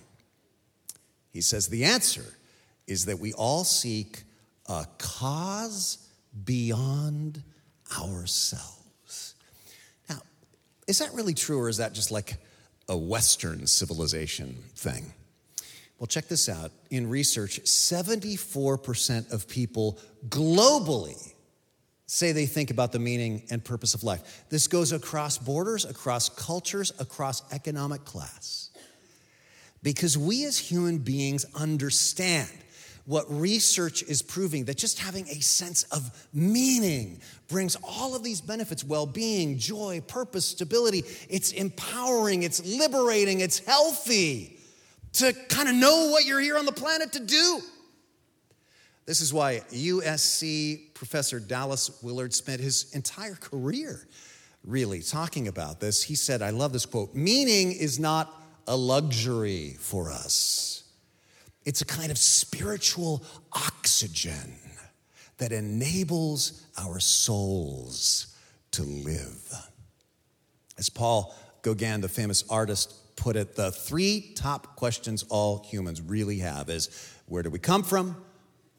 He 1.31 1.41
says 1.41 1.67
the 1.67 1.85
answer 1.85 2.25
is 2.87 3.05
that 3.05 3.19
we 3.19 3.33
all 3.33 3.63
seek 3.63 4.23
a 4.67 4.85
cause 4.97 5.97
beyond 6.45 7.41
ourselves. 7.97 9.35
Now, 10.09 10.21
is 10.87 10.99
that 10.99 11.13
really 11.13 11.33
true, 11.33 11.59
or 11.59 11.69
is 11.69 11.77
that 11.77 11.93
just 11.93 12.11
like 12.11 12.35
a 12.89 12.97
Western 12.97 13.65
civilization 13.67 14.57
thing? 14.75 15.13
Well, 15.99 16.07
check 16.07 16.27
this 16.27 16.49
out. 16.49 16.71
In 16.89 17.09
research, 17.09 17.61
74% 17.61 19.31
of 19.31 19.47
people 19.47 19.99
globally 20.27 21.30
say 22.11 22.33
they 22.33 22.45
think 22.45 22.71
about 22.71 22.91
the 22.91 22.99
meaning 22.99 23.41
and 23.49 23.63
purpose 23.63 23.93
of 23.93 24.03
life. 24.03 24.43
This 24.49 24.67
goes 24.67 24.91
across 24.91 25.37
borders, 25.37 25.85
across 25.85 26.27
cultures, 26.27 26.91
across 26.99 27.41
economic 27.53 28.03
class. 28.03 28.69
Because 29.81 30.17
we 30.17 30.43
as 30.43 30.57
human 30.57 30.97
beings 30.97 31.45
understand 31.55 32.49
what 33.05 33.23
research 33.29 34.03
is 34.03 34.21
proving 34.21 34.65
that 34.65 34.77
just 34.77 34.99
having 34.99 35.25
a 35.29 35.39
sense 35.39 35.83
of 35.83 36.27
meaning 36.33 37.21
brings 37.47 37.77
all 37.81 38.13
of 38.13 38.23
these 38.23 38.41
benefits 38.41 38.83
well 38.83 39.05
being, 39.05 39.57
joy, 39.57 40.01
purpose, 40.01 40.45
stability. 40.45 41.03
It's 41.29 41.53
empowering, 41.53 42.43
it's 42.43 42.77
liberating, 42.77 43.39
it's 43.39 43.59
healthy 43.59 44.59
to 45.13 45.31
kind 45.47 45.69
of 45.69 45.75
know 45.75 46.09
what 46.11 46.25
you're 46.25 46.41
here 46.41 46.57
on 46.57 46.65
the 46.65 46.73
planet 46.73 47.13
to 47.13 47.21
do. 47.21 47.61
This 49.11 49.19
is 49.19 49.33
why 49.33 49.61
USC 49.73 50.93
professor 50.93 51.41
Dallas 51.41 52.01
Willard 52.01 52.33
spent 52.33 52.61
his 52.61 52.89
entire 52.93 53.35
career 53.35 54.07
really 54.63 55.01
talking 55.01 55.49
about 55.49 55.81
this. 55.81 56.01
He 56.01 56.15
said, 56.15 56.41
I 56.41 56.51
love 56.51 56.71
this 56.71 56.85
quote 56.85 57.13
meaning 57.13 57.73
is 57.73 57.99
not 57.99 58.33
a 58.69 58.77
luxury 58.77 59.75
for 59.81 60.13
us, 60.13 60.85
it's 61.65 61.81
a 61.81 61.85
kind 61.85 62.09
of 62.09 62.17
spiritual 62.17 63.21
oxygen 63.51 64.55
that 65.39 65.51
enables 65.51 66.65
our 66.77 67.01
souls 67.01 68.33
to 68.71 68.83
live. 68.83 69.53
As 70.77 70.89
Paul 70.89 71.35
Gauguin, 71.63 71.99
the 71.99 72.07
famous 72.07 72.45
artist, 72.49 73.17
put 73.17 73.35
it, 73.35 73.57
the 73.57 73.73
three 73.73 74.31
top 74.35 74.77
questions 74.77 75.25
all 75.27 75.65
humans 75.69 75.99
really 75.99 76.37
have 76.37 76.69
is 76.69 77.11
where 77.25 77.43
do 77.43 77.49
we 77.49 77.59
come 77.59 77.83
from? 77.83 78.15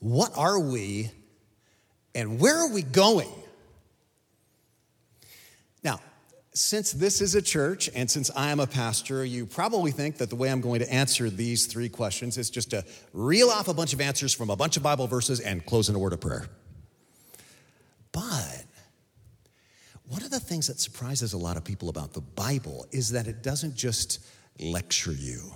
What 0.02 0.32
are 0.36 0.58
we? 0.58 1.12
And 2.12 2.40
where 2.40 2.58
are 2.58 2.68
we 2.68 2.82
going? 2.82 3.30
Now, 5.84 6.00
since 6.54 6.90
this 6.90 7.20
is 7.20 7.36
a 7.36 7.40
church 7.40 7.88
and 7.94 8.10
since 8.10 8.28
I 8.34 8.50
am 8.50 8.58
a 8.58 8.66
pastor, 8.66 9.24
you 9.24 9.46
probably 9.46 9.92
think 9.92 10.18
that 10.18 10.28
the 10.28 10.34
way 10.34 10.50
I'm 10.50 10.60
going 10.60 10.80
to 10.80 10.92
answer 10.92 11.30
these 11.30 11.66
three 11.66 11.88
questions 11.88 12.36
is 12.36 12.50
just 12.50 12.70
to 12.70 12.84
reel 13.12 13.48
off 13.48 13.68
a 13.68 13.74
bunch 13.74 13.92
of 13.92 14.00
answers 14.00 14.34
from 14.34 14.50
a 14.50 14.56
bunch 14.56 14.76
of 14.76 14.82
Bible 14.82 15.06
verses 15.06 15.38
and 15.38 15.64
close 15.64 15.88
in 15.88 15.94
a 15.94 16.00
word 16.00 16.12
of 16.12 16.20
prayer. 16.20 16.48
But 18.10 18.64
one 20.08 20.24
of 20.24 20.32
the 20.32 20.40
things 20.40 20.66
that 20.66 20.80
surprises 20.80 21.32
a 21.32 21.38
lot 21.38 21.56
of 21.56 21.62
people 21.62 21.88
about 21.88 22.12
the 22.12 22.22
Bible 22.22 22.86
is 22.90 23.10
that 23.10 23.28
it 23.28 23.44
doesn't 23.44 23.76
just 23.76 24.18
lecture 24.58 25.12
you. 25.12 25.52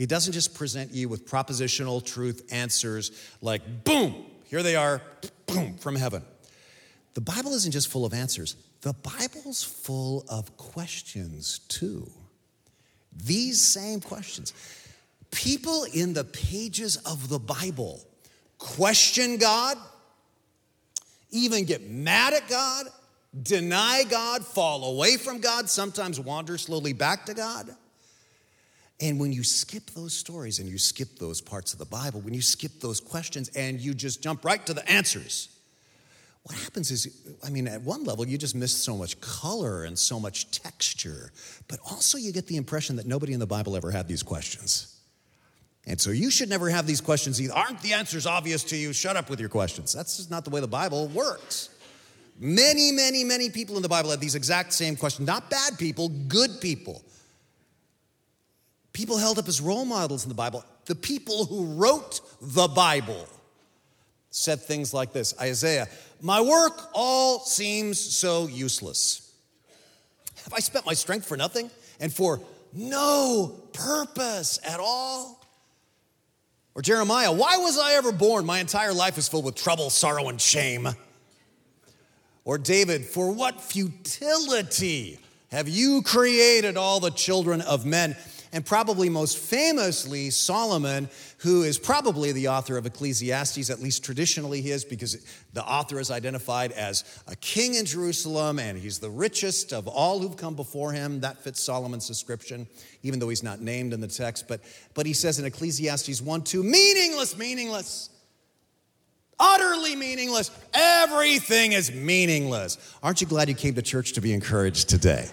It 0.00 0.08
doesn't 0.08 0.32
just 0.32 0.54
present 0.54 0.94
you 0.94 1.10
with 1.10 1.28
propositional 1.28 2.02
truth 2.02 2.48
answers 2.50 3.12
like, 3.42 3.84
boom, 3.84 4.24
here 4.44 4.62
they 4.62 4.74
are, 4.74 5.02
boom, 5.46 5.76
from 5.76 5.94
heaven. 5.94 6.24
The 7.12 7.20
Bible 7.20 7.52
isn't 7.52 7.72
just 7.72 7.88
full 7.88 8.06
of 8.06 8.14
answers, 8.14 8.56
the 8.80 8.94
Bible's 8.94 9.62
full 9.62 10.24
of 10.26 10.56
questions 10.56 11.58
too. 11.68 12.10
These 13.14 13.60
same 13.60 14.00
questions. 14.00 14.54
People 15.32 15.84
in 15.92 16.14
the 16.14 16.24
pages 16.24 16.96
of 16.96 17.28
the 17.28 17.38
Bible 17.38 18.00
question 18.56 19.36
God, 19.36 19.76
even 21.30 21.66
get 21.66 21.90
mad 21.90 22.32
at 22.32 22.48
God, 22.48 22.86
deny 23.42 24.04
God, 24.08 24.46
fall 24.46 24.94
away 24.94 25.18
from 25.18 25.42
God, 25.42 25.68
sometimes 25.68 26.18
wander 26.18 26.56
slowly 26.56 26.94
back 26.94 27.26
to 27.26 27.34
God. 27.34 27.76
And 29.00 29.18
when 29.18 29.32
you 29.32 29.42
skip 29.42 29.90
those 29.90 30.12
stories 30.12 30.58
and 30.58 30.68
you 30.68 30.76
skip 30.76 31.18
those 31.18 31.40
parts 31.40 31.72
of 31.72 31.78
the 31.78 31.86
Bible, 31.86 32.20
when 32.20 32.34
you 32.34 32.42
skip 32.42 32.80
those 32.80 33.00
questions 33.00 33.48
and 33.56 33.80
you 33.80 33.94
just 33.94 34.22
jump 34.22 34.44
right 34.44 34.64
to 34.66 34.74
the 34.74 34.86
answers, 34.90 35.48
what 36.42 36.56
happens 36.58 36.90
is, 36.90 37.36
I 37.44 37.50
mean, 37.50 37.66
at 37.66 37.82
one 37.82 38.04
level, 38.04 38.26
you 38.26 38.36
just 38.36 38.54
miss 38.54 38.76
so 38.76 38.96
much 38.96 39.18
color 39.20 39.84
and 39.84 39.98
so 39.98 40.20
much 40.20 40.50
texture, 40.50 41.32
but 41.68 41.80
also 41.90 42.18
you 42.18 42.32
get 42.32 42.46
the 42.46 42.56
impression 42.56 42.96
that 42.96 43.06
nobody 43.06 43.32
in 43.32 43.40
the 43.40 43.46
Bible 43.46 43.76
ever 43.76 43.90
had 43.90 44.06
these 44.06 44.22
questions. 44.22 44.96
And 45.86 45.98
so 45.98 46.10
you 46.10 46.30
should 46.30 46.50
never 46.50 46.68
have 46.68 46.86
these 46.86 47.00
questions 47.00 47.40
either. 47.40 47.54
Aren't 47.54 47.80
the 47.80 47.94
answers 47.94 48.26
obvious 48.26 48.64
to 48.64 48.76
you? 48.76 48.92
Shut 48.92 49.16
up 49.16 49.30
with 49.30 49.40
your 49.40 49.48
questions. 49.48 49.92
That's 49.92 50.18
just 50.18 50.30
not 50.30 50.44
the 50.44 50.50
way 50.50 50.60
the 50.60 50.68
Bible 50.68 51.08
works. 51.08 51.70
Many, 52.38 52.92
many, 52.92 53.24
many 53.24 53.50
people 53.50 53.76
in 53.76 53.82
the 53.82 53.88
Bible 53.88 54.10
had 54.10 54.20
these 54.20 54.34
exact 54.34 54.72
same 54.72 54.96
questions. 54.96 55.26
Not 55.26 55.50
bad 55.50 55.78
people, 55.78 56.10
good 56.28 56.60
people 56.60 57.02
people 58.92 59.18
held 59.18 59.38
up 59.38 59.48
as 59.48 59.60
role 59.60 59.84
models 59.84 60.24
in 60.24 60.28
the 60.28 60.34
Bible. 60.34 60.64
The 60.86 60.94
people 60.94 61.44
who 61.46 61.74
wrote 61.74 62.20
the 62.40 62.68
Bible 62.68 63.26
said 64.30 64.60
things 64.60 64.94
like 64.94 65.12
this 65.12 65.34
Isaiah, 65.40 65.88
my 66.20 66.40
work 66.40 66.90
all 66.92 67.40
seems 67.40 67.98
so 67.98 68.46
useless. 68.46 69.32
Have 70.44 70.54
I 70.54 70.60
spent 70.60 70.86
my 70.86 70.94
strength 70.94 71.26
for 71.26 71.36
nothing 71.36 71.70
and 72.00 72.12
for 72.12 72.40
no 72.72 73.60
purpose 73.72 74.58
at 74.64 74.80
all? 74.80 75.44
Or 76.74 76.82
Jeremiah, 76.82 77.32
why 77.32 77.58
was 77.58 77.78
I 77.78 77.94
ever 77.94 78.12
born? 78.12 78.46
My 78.46 78.60
entire 78.60 78.94
life 78.94 79.18
is 79.18 79.28
filled 79.28 79.44
with 79.44 79.56
trouble, 79.56 79.90
sorrow, 79.90 80.28
and 80.28 80.40
shame. 80.40 80.88
Or 82.44 82.58
David, 82.58 83.04
for 83.04 83.32
what 83.32 83.60
futility 83.60 85.18
have 85.50 85.68
you 85.68 86.02
created 86.02 86.76
all 86.76 87.00
the 87.00 87.10
children 87.10 87.60
of 87.60 87.84
men? 87.84 88.16
And 88.52 88.66
probably 88.66 89.08
most 89.08 89.38
famously 89.38 90.30
Solomon, 90.30 91.08
who 91.38 91.62
is 91.62 91.78
probably 91.78 92.32
the 92.32 92.48
author 92.48 92.76
of 92.76 92.86
Ecclesiastes, 92.86 93.70
at 93.70 93.80
least 93.80 94.04
traditionally 94.04 94.60
he 94.60 94.70
is, 94.70 94.84
because 94.84 95.24
the 95.52 95.64
author 95.64 96.00
is 96.00 96.10
identified 96.10 96.72
as 96.72 97.22
a 97.28 97.36
king 97.36 97.74
in 97.74 97.84
Jerusalem 97.84 98.58
and 98.58 98.76
he's 98.76 98.98
the 98.98 99.10
richest 99.10 99.72
of 99.72 99.86
all 99.86 100.18
who've 100.18 100.36
come 100.36 100.54
before 100.54 100.92
him. 100.92 101.20
That 101.20 101.38
fits 101.38 101.62
Solomon's 101.62 102.08
description, 102.08 102.66
even 103.02 103.20
though 103.20 103.28
he's 103.28 103.42
not 103.42 103.60
named 103.60 103.92
in 103.92 104.00
the 104.00 104.08
text. 104.08 104.48
But, 104.48 104.60
but 104.94 105.06
he 105.06 105.12
says 105.12 105.38
in 105.38 105.44
Ecclesiastes 105.44 106.20
1 106.20 106.42
2, 106.42 106.62
meaningless, 106.62 107.36
meaningless. 107.38 108.10
Utterly 109.42 109.96
meaningless. 109.96 110.50
Everything 110.74 111.72
is 111.72 111.90
meaningless. 111.90 112.76
Aren't 113.02 113.22
you 113.22 113.26
glad 113.26 113.48
you 113.48 113.54
came 113.54 113.74
to 113.74 113.80
church 113.80 114.12
to 114.12 114.20
be 114.20 114.34
encouraged 114.34 114.90
today? 114.90 115.30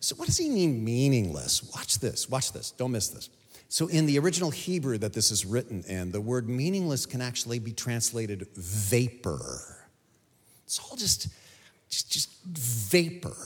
So, 0.00 0.14
what 0.16 0.26
does 0.26 0.38
he 0.38 0.48
mean, 0.48 0.84
meaningless? 0.84 1.62
Watch 1.74 1.98
this, 1.98 2.28
watch 2.28 2.52
this, 2.52 2.70
don't 2.70 2.92
miss 2.92 3.08
this. 3.08 3.30
So, 3.68 3.88
in 3.88 4.06
the 4.06 4.18
original 4.18 4.50
Hebrew 4.50 4.98
that 4.98 5.12
this 5.12 5.30
is 5.30 5.44
written 5.44 5.82
in, 5.88 6.12
the 6.12 6.20
word 6.20 6.48
meaningless 6.48 7.06
can 7.06 7.20
actually 7.20 7.58
be 7.58 7.72
translated 7.72 8.46
vapor. 8.54 9.76
It's 10.64 10.78
all 10.78 10.96
just, 10.96 11.28
just, 11.88 12.10
just 12.10 12.30
vapor, 12.44 13.36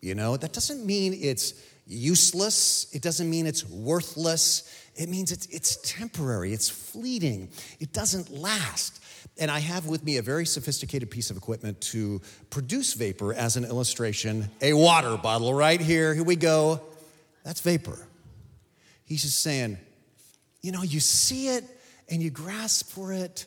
you 0.00 0.14
know? 0.14 0.36
That 0.36 0.52
doesn't 0.52 0.84
mean 0.84 1.14
it's 1.14 1.54
useless, 1.86 2.92
it 2.92 3.02
doesn't 3.02 3.30
mean 3.30 3.46
it's 3.46 3.68
worthless. 3.68 4.70
It 4.96 5.08
means 5.10 5.30
it's, 5.30 5.46
it's 5.46 5.76
temporary, 5.76 6.52
it's 6.52 6.68
fleeting, 6.68 7.50
it 7.80 7.92
doesn't 7.92 8.32
last. 8.32 9.02
And 9.38 9.50
I 9.50 9.58
have 9.58 9.86
with 9.86 10.02
me 10.02 10.16
a 10.16 10.22
very 10.22 10.46
sophisticated 10.46 11.10
piece 11.10 11.30
of 11.30 11.36
equipment 11.36 11.80
to 11.82 12.22
produce 12.48 12.94
vapor 12.94 13.34
as 13.34 13.56
an 13.56 13.64
illustration 13.64 14.50
a 14.62 14.72
water 14.72 15.16
bottle 15.16 15.52
right 15.52 15.80
here. 15.80 16.14
Here 16.14 16.24
we 16.24 16.36
go. 16.36 16.80
That's 17.44 17.60
vapor. 17.60 17.98
He's 19.04 19.22
just 19.22 19.40
saying, 19.40 19.78
you 20.62 20.72
know, 20.72 20.82
you 20.82 21.00
see 21.00 21.48
it 21.48 21.64
and 22.08 22.22
you 22.22 22.30
grasp 22.30 22.90
for 22.90 23.12
it, 23.12 23.46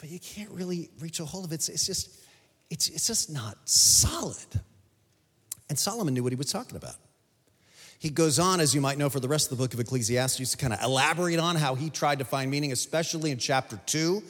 but 0.00 0.08
you 0.08 0.18
can't 0.18 0.50
really 0.50 0.90
reach 1.00 1.20
a 1.20 1.24
hold 1.24 1.44
of 1.44 1.52
it. 1.52 1.56
It's, 1.56 1.68
it's 1.68 1.86
just, 1.86 2.24
it's, 2.70 2.88
it's 2.88 3.06
just 3.06 3.30
not 3.30 3.56
solid. 3.66 4.60
And 5.68 5.78
Solomon 5.78 6.14
knew 6.14 6.22
what 6.22 6.32
he 6.32 6.36
was 6.36 6.50
talking 6.50 6.76
about. 6.76 6.96
He 7.98 8.10
goes 8.10 8.38
on, 8.38 8.60
as 8.60 8.74
you 8.74 8.80
might 8.80 8.98
know, 8.98 9.08
for 9.08 9.20
the 9.20 9.28
rest 9.28 9.50
of 9.50 9.58
the 9.58 9.62
book 9.62 9.74
of 9.74 9.80
Ecclesiastes 9.80 10.50
to 10.50 10.56
kind 10.56 10.72
of 10.72 10.82
elaborate 10.82 11.38
on 11.38 11.56
how 11.56 11.74
he 11.74 11.88
tried 11.88 12.18
to 12.18 12.24
find 12.24 12.50
meaning, 12.50 12.72
especially 12.72 13.30
in 13.30 13.38
chapter 13.38 13.78
two. 13.86 14.22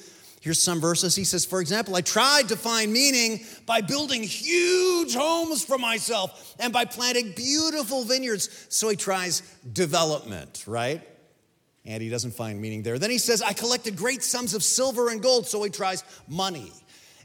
Here's 0.46 0.62
some 0.62 0.80
verses. 0.80 1.16
He 1.16 1.24
says, 1.24 1.44
for 1.44 1.60
example, 1.60 1.96
I 1.96 2.02
tried 2.02 2.50
to 2.50 2.56
find 2.56 2.92
meaning 2.92 3.44
by 3.66 3.80
building 3.80 4.22
huge 4.22 5.12
homes 5.12 5.64
for 5.64 5.76
myself 5.76 6.54
and 6.60 6.72
by 6.72 6.84
planting 6.84 7.32
beautiful 7.32 8.04
vineyards. 8.04 8.66
So 8.68 8.88
he 8.88 8.94
tries 8.94 9.40
development, 9.72 10.62
right? 10.68 11.02
And 11.84 12.00
he 12.00 12.08
doesn't 12.08 12.30
find 12.30 12.60
meaning 12.60 12.84
there. 12.84 12.96
Then 12.96 13.10
he 13.10 13.18
says, 13.18 13.42
I 13.42 13.54
collected 13.54 13.96
great 13.96 14.22
sums 14.22 14.54
of 14.54 14.62
silver 14.62 15.08
and 15.08 15.20
gold. 15.20 15.48
So 15.48 15.60
he 15.64 15.70
tries 15.70 16.04
money. 16.28 16.70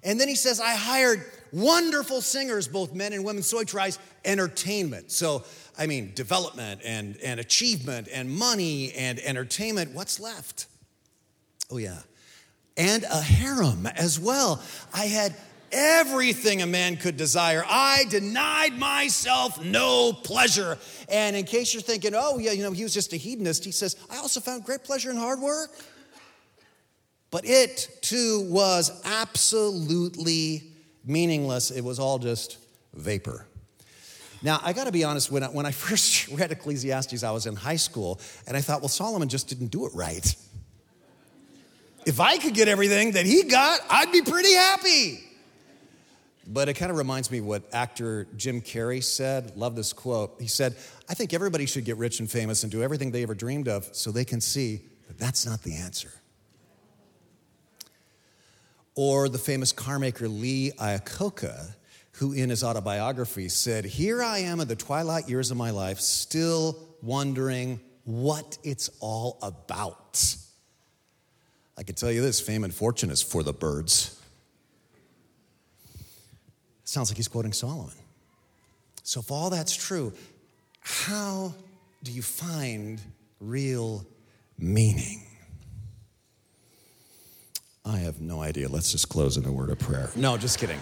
And 0.03 0.19
then 0.19 0.27
he 0.27 0.33
says, 0.33 0.59
I 0.59 0.73
hired 0.73 1.23
wonderful 1.53 2.21
singers, 2.21 2.67
both 2.67 2.95
men 2.95 3.13
and 3.13 3.23
women. 3.23 3.43
So 3.43 3.59
he 3.59 3.65
tries 3.65 3.99
entertainment. 4.25 5.11
So, 5.11 5.43
I 5.77 5.85
mean, 5.85 6.13
development 6.15 6.81
and, 6.83 7.17
and 7.17 7.39
achievement 7.39 8.07
and 8.11 8.31
money 8.31 8.93
and 8.93 9.19
entertainment. 9.19 9.93
What's 9.93 10.19
left? 10.19 10.65
Oh, 11.69 11.77
yeah 11.77 11.99
and 12.81 13.03
a 13.03 13.21
harem 13.21 13.85
as 13.85 14.19
well. 14.19 14.59
I 14.91 15.05
had 15.05 15.35
everything 15.71 16.63
a 16.63 16.65
man 16.65 16.97
could 16.97 17.15
desire. 17.15 17.63
I 17.69 18.05
denied 18.09 18.73
myself 18.73 19.63
no 19.63 20.11
pleasure. 20.13 20.79
And 21.07 21.35
in 21.35 21.45
case 21.45 21.75
you're 21.75 21.83
thinking, 21.83 22.13
oh, 22.15 22.39
yeah, 22.39 22.53
you 22.53 22.63
know, 22.63 22.71
he 22.71 22.81
was 22.81 22.93
just 22.93 23.13
a 23.13 23.17
hedonist, 23.17 23.63
he 23.63 23.71
says, 23.71 23.95
I 24.09 24.17
also 24.17 24.39
found 24.39 24.65
great 24.65 24.83
pleasure 24.83 25.11
in 25.11 25.15
hard 25.15 25.39
work. 25.39 25.69
But 27.29 27.45
it 27.45 27.99
too 28.01 28.47
was 28.49 28.99
absolutely 29.05 30.63
meaningless. 31.05 31.69
It 31.69 31.81
was 31.81 31.99
all 31.99 32.17
just 32.17 32.57
vapor. 32.95 33.45
Now, 34.41 34.59
I 34.63 34.73
got 34.73 34.85
to 34.85 34.91
be 34.91 35.03
honest, 35.03 35.31
when 35.31 35.43
I, 35.43 35.47
when 35.49 35.67
I 35.67 35.71
first 35.87 36.29
read 36.29 36.51
Ecclesiastes, 36.51 37.23
I 37.23 37.29
was 37.29 37.45
in 37.45 37.55
high 37.55 37.75
school, 37.75 38.19
and 38.47 38.57
I 38.57 38.61
thought, 38.61 38.81
well, 38.81 38.89
Solomon 38.89 39.29
just 39.29 39.47
didn't 39.47 39.67
do 39.67 39.85
it 39.85 39.91
right 39.93 40.35
if 42.05 42.19
I 42.19 42.37
could 42.37 42.53
get 42.53 42.67
everything 42.67 43.11
that 43.13 43.25
he 43.25 43.43
got, 43.43 43.79
I'd 43.89 44.11
be 44.11 44.21
pretty 44.21 44.53
happy. 44.53 45.19
But 46.47 46.67
it 46.69 46.73
kind 46.73 46.91
of 46.91 46.97
reminds 46.97 47.29
me 47.29 47.39
what 47.39 47.63
actor 47.71 48.27
Jim 48.35 48.61
Carrey 48.61 49.03
said. 49.03 49.55
Love 49.55 49.75
this 49.75 49.93
quote. 49.93 50.35
He 50.39 50.47
said, 50.47 50.75
I 51.07 51.13
think 51.13 51.33
everybody 51.33 51.65
should 51.65 51.85
get 51.85 51.97
rich 51.97 52.19
and 52.19 52.29
famous 52.29 52.63
and 52.63 52.71
do 52.71 52.81
everything 52.81 53.11
they 53.11 53.23
ever 53.23 53.35
dreamed 53.35 53.67
of 53.67 53.87
so 53.93 54.11
they 54.11 54.25
can 54.25 54.41
see 54.41 54.81
that 55.07 55.17
that's 55.17 55.45
not 55.45 55.61
the 55.61 55.75
answer. 55.75 56.11
Or 58.95 59.29
the 59.29 59.37
famous 59.37 59.71
car 59.71 59.99
maker 59.99 60.27
Lee 60.27 60.71
Iacocca, 60.77 61.75
who 62.13 62.33
in 62.33 62.49
his 62.49 62.63
autobiography 62.63 63.47
said, 63.47 63.85
Here 63.85 64.21
I 64.21 64.39
am 64.39 64.59
in 64.59 64.67
the 64.67 64.75
twilight 64.75 65.29
years 65.29 65.51
of 65.51 65.57
my 65.57 65.69
life, 65.69 65.99
still 65.99 66.77
wondering 67.01 67.79
what 68.03 68.57
it's 68.63 68.89
all 68.99 69.37
about. 69.41 70.35
I 71.77 71.83
can 71.83 71.95
tell 71.95 72.11
you 72.11 72.21
this 72.21 72.39
fame 72.39 72.63
and 72.63 72.73
fortune 72.73 73.09
is 73.09 73.21
for 73.21 73.43
the 73.43 73.53
birds. 73.53 74.19
Sounds 76.83 77.09
like 77.09 77.17
he's 77.17 77.27
quoting 77.27 77.53
Solomon. 77.53 77.93
So, 79.03 79.21
if 79.21 79.31
all 79.31 79.49
that's 79.49 79.75
true, 79.75 80.13
how 80.81 81.53
do 82.03 82.11
you 82.11 82.21
find 82.21 83.01
real 83.39 84.05
meaning? 84.57 85.23
I 87.83 87.97
have 87.97 88.21
no 88.21 88.41
idea. 88.41 88.67
Let's 88.69 88.91
just 88.91 89.09
close 89.09 89.37
in 89.37 89.45
a 89.45 89.51
word 89.51 89.69
of 89.69 89.79
prayer. 89.79 90.11
No, 90.15 90.37
just 90.37 90.59
kidding. 90.59 90.79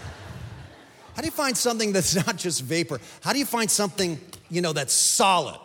How 1.16 1.22
do 1.22 1.28
you 1.28 1.32
find 1.32 1.56
something 1.56 1.94
that's 1.94 2.16
not 2.16 2.36
just 2.38 2.64
vapor? 2.64 3.00
How 3.22 3.32
do 3.34 3.40
you 3.40 3.46
find 3.46 3.70
something, 3.70 4.20
you 4.50 4.62
know, 4.62 4.74
that's 4.74 4.94
solid? 4.94 5.60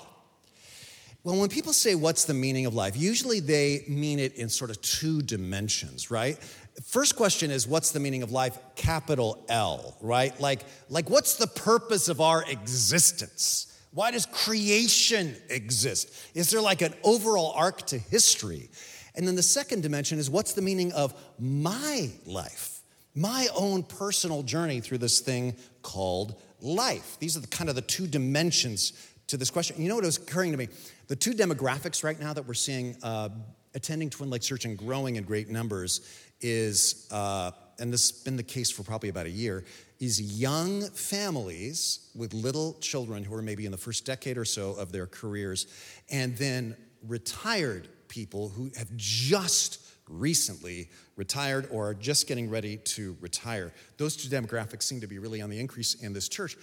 Well, 1.25 1.41
when 1.41 1.49
people 1.49 1.73
say, 1.73 1.95
What's 1.95 2.27
the 2.27 2.35
meaning 2.35 2.67
of 2.67 2.75
life? 2.75 2.97
usually 2.97 3.41
they 3.41 3.85
mean 3.89 4.19
it 4.19 4.35
in 4.35 4.51
sort 4.51 4.71
of 4.71 4.81
two 4.83 5.23
dimensions, 5.23 6.11
right? 6.11 6.39
First 6.85 7.17
question 7.17 7.51
is, 7.51 7.67
What's 7.67 7.93
the 7.93 8.01
meaning 8.01 8.23
of 8.23 8.31
life? 8.31 8.59
Capital 8.77 9.43
L, 9.49 9.97
right? 10.03 10.39
Like, 10.39 10.61
like 10.91 11.09
what's 11.09 11.37
the 11.37 11.47
purpose 11.47 12.09
of 12.09 12.21
our 12.21 12.45
existence? 12.49 13.71
Why 13.93 14.11
does 14.11 14.27
creation 14.27 15.35
exist? 15.49 16.13
Is 16.35 16.51
there 16.51 16.61
like 16.61 16.83
an 16.83 16.93
overall 17.03 17.53
arc 17.57 17.87
to 17.87 17.99
history? 17.99 18.69
And 19.15 19.27
then 19.27 19.37
the 19.37 19.43
second 19.43 19.83
dimension 19.83 20.19
is, 20.19 20.29
What's 20.29 20.53
the 20.53 20.63
meaning 20.63 20.93
of 20.93 21.15
my 21.39 22.11
life? 22.27 22.83
My 23.15 23.49
own 23.57 23.83
personal 23.83 24.43
journey 24.43 24.81
through 24.81 24.99
this 24.99 25.21
thing 25.21 25.57
called 25.81 26.35
life. 26.61 27.17
These 27.19 27.35
are 27.39 27.41
the, 27.41 27.47
kind 27.47 27.71
of 27.71 27.77
the 27.77 27.83
two 27.83 28.07
dimensions 28.07 28.93
to 29.29 29.37
this 29.37 29.51
question. 29.51 29.81
You 29.81 29.89
know 29.89 29.95
what 29.95 30.05
was 30.05 30.19
occurring 30.19 30.53
to 30.53 30.59
me? 30.59 30.69
The 31.07 31.17
two 31.17 31.33
demographics 31.33 32.03
right 32.03 32.19
now 32.19 32.33
that 32.33 32.47
we're 32.47 32.55
seeing 32.55 32.97
uh, 33.03 33.29
attending 33.75 34.09
Twin 34.09 34.31
Lakes 34.31 34.47
Church 34.47 34.65
and 34.65 34.79
growing 34.79 35.17
in 35.17 35.25
great 35.25 35.51
numbers 35.51 36.01
is, 36.41 37.09
uh, 37.11 37.51
and 37.79 37.93
this 37.93 38.11
has 38.11 38.23
been 38.23 38.37
the 38.37 38.43
case 38.43 38.71
for 38.71 38.85
probably 38.85 39.11
about 39.11 39.27
a 39.27 39.31
year, 39.31 39.65
is 40.01 40.41
young 40.41 40.83
families 40.91 42.11
with 42.15 42.33
little 42.33 42.75
children 42.81 43.23
who 43.23 43.35
are 43.35 43.43
maybe 43.43 43.67
in 43.67 43.73
the 43.73 43.79
first 43.79 44.07
decade 44.07 44.39
or 44.39 44.45
so 44.45 44.73
of 44.73 44.93
their 44.93 45.07
careers, 45.07 45.67
and 46.11 46.37
then 46.39 46.77
retired 47.07 47.89
people 48.09 48.49
who 48.49 48.71
have 48.77 48.95
just 48.97 49.81
recently 50.09 50.89
retired 51.17 51.69
or 51.71 51.89
are 51.89 51.95
just 51.95 52.27
getting 52.27 52.49
ready 52.49 52.79
to 52.79 53.17
retire. 53.21 53.73
Those 53.99 54.17
two 54.17 54.29
demographics 54.29 54.85
seem 54.85 55.01
to 55.01 55.07
be 55.07 55.19
really 55.19 55.43
on 55.43 55.51
the 55.51 55.59
increase 55.59 55.95
in 55.95 56.13
this 56.13 56.29
church. 56.29 56.57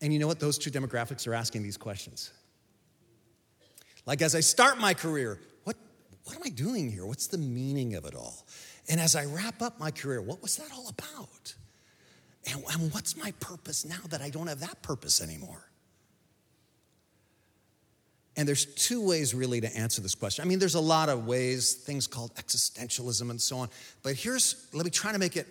And 0.00 0.12
you 0.12 0.18
know 0.18 0.26
what? 0.26 0.38
Those 0.38 0.58
two 0.58 0.70
demographics 0.70 1.26
are 1.26 1.34
asking 1.34 1.62
these 1.62 1.76
questions. 1.76 2.32
Like 4.08 4.22
as 4.22 4.34
I 4.34 4.40
start 4.40 4.78
my 4.78 4.94
career, 4.94 5.38
what, 5.64 5.76
what 6.24 6.34
am 6.34 6.42
I 6.42 6.48
doing 6.48 6.90
here? 6.90 7.04
What's 7.04 7.26
the 7.26 7.36
meaning 7.36 7.94
of 7.94 8.06
it 8.06 8.14
all? 8.14 8.46
And 8.88 8.98
as 8.98 9.14
I 9.14 9.26
wrap 9.26 9.60
up 9.60 9.78
my 9.78 9.90
career, 9.90 10.22
what 10.22 10.40
was 10.40 10.56
that 10.56 10.68
all 10.74 10.88
about? 10.88 11.54
And, 12.50 12.64
and 12.72 12.90
what's 12.94 13.18
my 13.18 13.32
purpose 13.32 13.84
now 13.84 14.00
that 14.08 14.22
I 14.22 14.30
don't 14.30 14.46
have 14.46 14.60
that 14.60 14.80
purpose 14.80 15.20
anymore? 15.20 15.62
And 18.34 18.48
there's 18.48 18.64
two 18.64 19.06
ways 19.06 19.34
really 19.34 19.60
to 19.60 19.76
answer 19.76 20.00
this 20.00 20.14
question. 20.14 20.42
I 20.42 20.48
mean, 20.48 20.58
there's 20.58 20.76
a 20.76 20.80
lot 20.80 21.10
of 21.10 21.26
ways, 21.26 21.74
things 21.74 22.06
called 22.06 22.34
existentialism 22.36 23.28
and 23.28 23.38
so 23.38 23.58
on. 23.58 23.68
But 24.02 24.14
here's, 24.14 24.68
let 24.72 24.86
me 24.86 24.90
try 24.90 25.12
to 25.12 25.18
make 25.18 25.36
it 25.36 25.46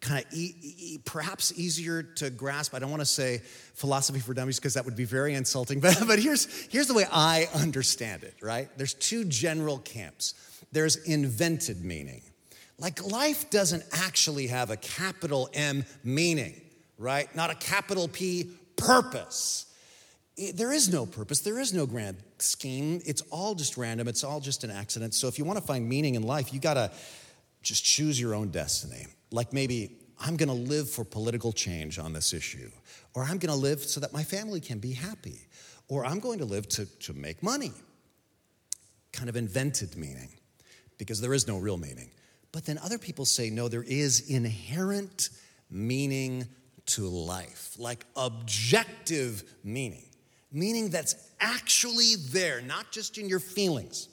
kind 0.00 0.24
of 0.24 0.32
e- 0.32 0.54
e- 0.60 0.98
perhaps 1.04 1.52
easier 1.58 2.02
to 2.02 2.30
grasp. 2.30 2.74
I 2.74 2.78
don't 2.78 2.90
want 2.90 3.00
to 3.00 3.06
say 3.06 3.38
philosophy 3.74 4.20
for 4.20 4.34
dummies 4.34 4.58
because 4.58 4.74
that 4.74 4.84
would 4.84 4.96
be 4.96 5.04
very 5.04 5.34
insulting, 5.34 5.80
but, 5.80 5.98
but 6.06 6.18
here's, 6.18 6.46
here's 6.68 6.86
the 6.86 6.94
way 6.94 7.04
I 7.10 7.48
understand 7.54 8.24
it, 8.24 8.34
right? 8.40 8.68
There's 8.76 8.94
two 8.94 9.24
general 9.24 9.78
camps 9.78 10.34
there's 10.72 10.96
invented 10.96 11.84
meaning. 11.84 12.22
Like 12.78 13.04
life 13.10 13.50
doesn't 13.50 13.84
actually 13.92 14.48
have 14.48 14.70
a 14.70 14.76
capital 14.76 15.48
M 15.54 15.84
meaning, 16.04 16.60
right? 16.98 17.34
Not 17.34 17.50
a 17.50 17.54
capital 17.54 18.08
P 18.08 18.50
purpose. 18.76 19.66
there 20.54 20.72
is 20.72 20.92
no 20.92 21.06
purpose, 21.06 21.40
there 21.40 21.58
is 21.58 21.72
no 21.72 21.86
grand 21.86 22.18
scheme. 22.38 23.00
It's 23.04 23.22
all 23.30 23.54
just 23.54 23.76
random, 23.76 24.08
it's 24.08 24.22
all 24.22 24.40
just 24.40 24.62
an 24.62 24.70
accident. 24.70 25.14
So 25.14 25.26
if 25.26 25.38
you 25.38 25.44
want 25.44 25.58
to 25.58 25.64
find 25.64 25.88
meaning 25.88 26.14
in 26.14 26.22
life, 26.22 26.52
you 26.52 26.60
got 26.60 26.74
to 26.74 26.92
just 27.62 27.84
choose 27.84 28.20
your 28.20 28.34
own 28.34 28.50
destiny. 28.50 29.06
Like 29.30 29.52
maybe 29.52 29.98
I'm 30.20 30.36
going 30.36 30.48
to 30.48 30.54
live 30.54 30.90
for 30.90 31.04
political 31.04 31.52
change 31.52 31.98
on 31.98 32.12
this 32.12 32.32
issue, 32.32 32.70
or 33.14 33.22
I'm 33.22 33.38
going 33.38 33.52
to 33.52 33.60
live 33.60 33.82
so 33.82 34.00
that 34.00 34.12
my 34.12 34.24
family 34.24 34.60
can 34.60 34.78
be 34.78 34.92
happy, 34.92 35.46
or 35.88 36.04
I'm 36.04 36.18
going 36.18 36.38
to 36.40 36.44
live 36.44 36.68
to, 36.70 36.86
to 37.00 37.12
make 37.12 37.42
money. 37.42 37.72
Kind 39.12 39.28
of 39.28 39.36
invented 39.36 39.96
meaning 39.96 40.30
because 40.98 41.20
there 41.20 41.34
is 41.34 41.46
no 41.46 41.58
real 41.58 41.76
meaning. 41.76 42.10
But 42.52 42.66
then 42.66 42.78
other 42.78 42.98
people 42.98 43.24
say, 43.24 43.50
no, 43.50 43.68
there 43.68 43.84
is 43.84 44.28
inherent 44.28 45.30
meaning 45.70 46.46
to 46.86 47.06
life, 47.06 47.74
like 47.78 48.04
objective 48.16 49.44
meaning, 49.62 50.06
meaning 50.50 50.88
that's 50.88 51.14
actually 51.40 52.14
there, 52.30 52.60
not 52.62 52.90
just 52.90 53.18
in 53.18 53.28
your 53.28 53.40
feelings. 53.40 54.08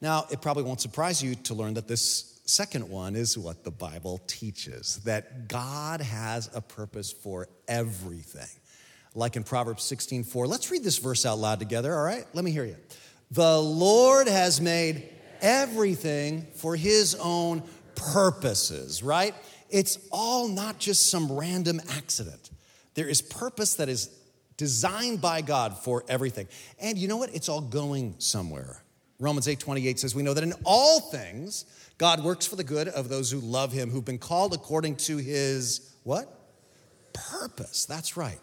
Now, 0.00 0.26
it 0.30 0.42
probably 0.42 0.64
won't 0.64 0.82
surprise 0.82 1.22
you 1.22 1.34
to 1.34 1.54
learn 1.54 1.74
that 1.74 1.88
this 1.88 2.33
second 2.44 2.88
one 2.88 3.16
is 3.16 3.38
what 3.38 3.64
the 3.64 3.70
Bible 3.70 4.20
teaches 4.26 4.96
that 5.04 5.48
God 5.48 6.00
has 6.00 6.50
a 6.54 6.60
purpose 6.60 7.12
for 7.12 7.48
everything. 7.68 8.48
Like 9.14 9.36
in 9.36 9.44
Proverbs 9.44 9.84
16 9.84 10.24
4. 10.24 10.46
Let's 10.46 10.70
read 10.70 10.82
this 10.82 10.98
verse 10.98 11.24
out 11.24 11.38
loud 11.38 11.58
together, 11.58 11.94
all 11.94 12.04
right? 12.04 12.26
Let 12.32 12.44
me 12.44 12.50
hear 12.50 12.64
you. 12.64 12.76
The 13.30 13.60
Lord 13.60 14.28
has 14.28 14.60
made 14.60 15.08
everything 15.40 16.46
for 16.54 16.76
his 16.76 17.14
own 17.16 17.62
purposes, 17.94 19.02
right? 19.02 19.34
It's 19.70 19.98
all 20.10 20.48
not 20.48 20.78
just 20.78 21.10
some 21.10 21.32
random 21.32 21.80
accident. 21.96 22.50
There 22.94 23.08
is 23.08 23.22
purpose 23.22 23.74
that 23.74 23.88
is 23.88 24.08
designed 24.56 25.20
by 25.20 25.42
God 25.42 25.78
for 25.78 26.04
everything. 26.08 26.48
And 26.80 26.96
you 26.96 27.08
know 27.08 27.16
what? 27.16 27.34
It's 27.34 27.48
all 27.48 27.60
going 27.60 28.16
somewhere. 28.18 28.83
Romans 29.18 29.48
8 29.48 29.60
28 29.60 29.98
says, 29.98 30.14
We 30.14 30.22
know 30.22 30.34
that 30.34 30.44
in 30.44 30.54
all 30.64 31.00
things, 31.00 31.64
God 31.98 32.24
works 32.24 32.46
for 32.46 32.56
the 32.56 32.64
good 32.64 32.88
of 32.88 33.08
those 33.08 33.30
who 33.30 33.38
love 33.38 33.72
him, 33.72 33.90
who've 33.90 34.04
been 34.04 34.18
called 34.18 34.54
according 34.54 34.96
to 34.96 35.16
his 35.16 35.94
what? 36.02 36.28
Purpose. 37.12 37.86
That's 37.86 38.16
right. 38.16 38.38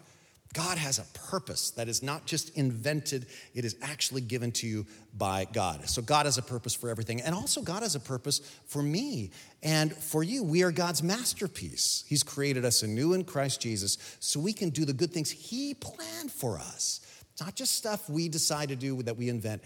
God 0.53 0.77
has 0.77 0.99
a 0.99 1.05
purpose 1.29 1.71
that 1.71 1.87
is 1.87 2.03
not 2.03 2.25
just 2.25 2.57
invented, 2.57 3.27
it 3.53 3.63
is 3.63 3.77
actually 3.81 4.19
given 4.19 4.51
to 4.53 4.67
you 4.67 4.85
by 5.17 5.45
God. 5.45 5.87
So, 5.87 6.01
God 6.01 6.25
has 6.25 6.37
a 6.37 6.41
purpose 6.41 6.73
for 6.73 6.89
everything. 6.89 7.21
And 7.21 7.33
also, 7.33 7.61
God 7.61 7.83
has 7.83 7.95
a 7.95 8.01
purpose 8.01 8.39
for 8.65 8.83
me 8.83 9.31
and 9.63 9.93
for 9.93 10.23
you. 10.23 10.43
We 10.43 10.63
are 10.63 10.71
God's 10.71 11.01
masterpiece. 11.01 12.03
He's 12.07 12.23
created 12.23 12.65
us 12.65 12.83
anew 12.83 13.13
in 13.13 13.23
Christ 13.23 13.61
Jesus 13.61 13.97
so 14.19 14.39
we 14.39 14.51
can 14.51 14.69
do 14.71 14.83
the 14.83 14.93
good 14.93 15.11
things 15.11 15.31
He 15.31 15.73
planned 15.73 16.31
for 16.31 16.57
us. 16.57 16.99
It's 17.31 17.41
not 17.41 17.55
just 17.55 17.75
stuff 17.75 18.09
we 18.09 18.27
decide 18.27 18.69
to 18.69 18.75
do 18.75 19.01
that 19.03 19.15
we 19.15 19.29
invent, 19.29 19.61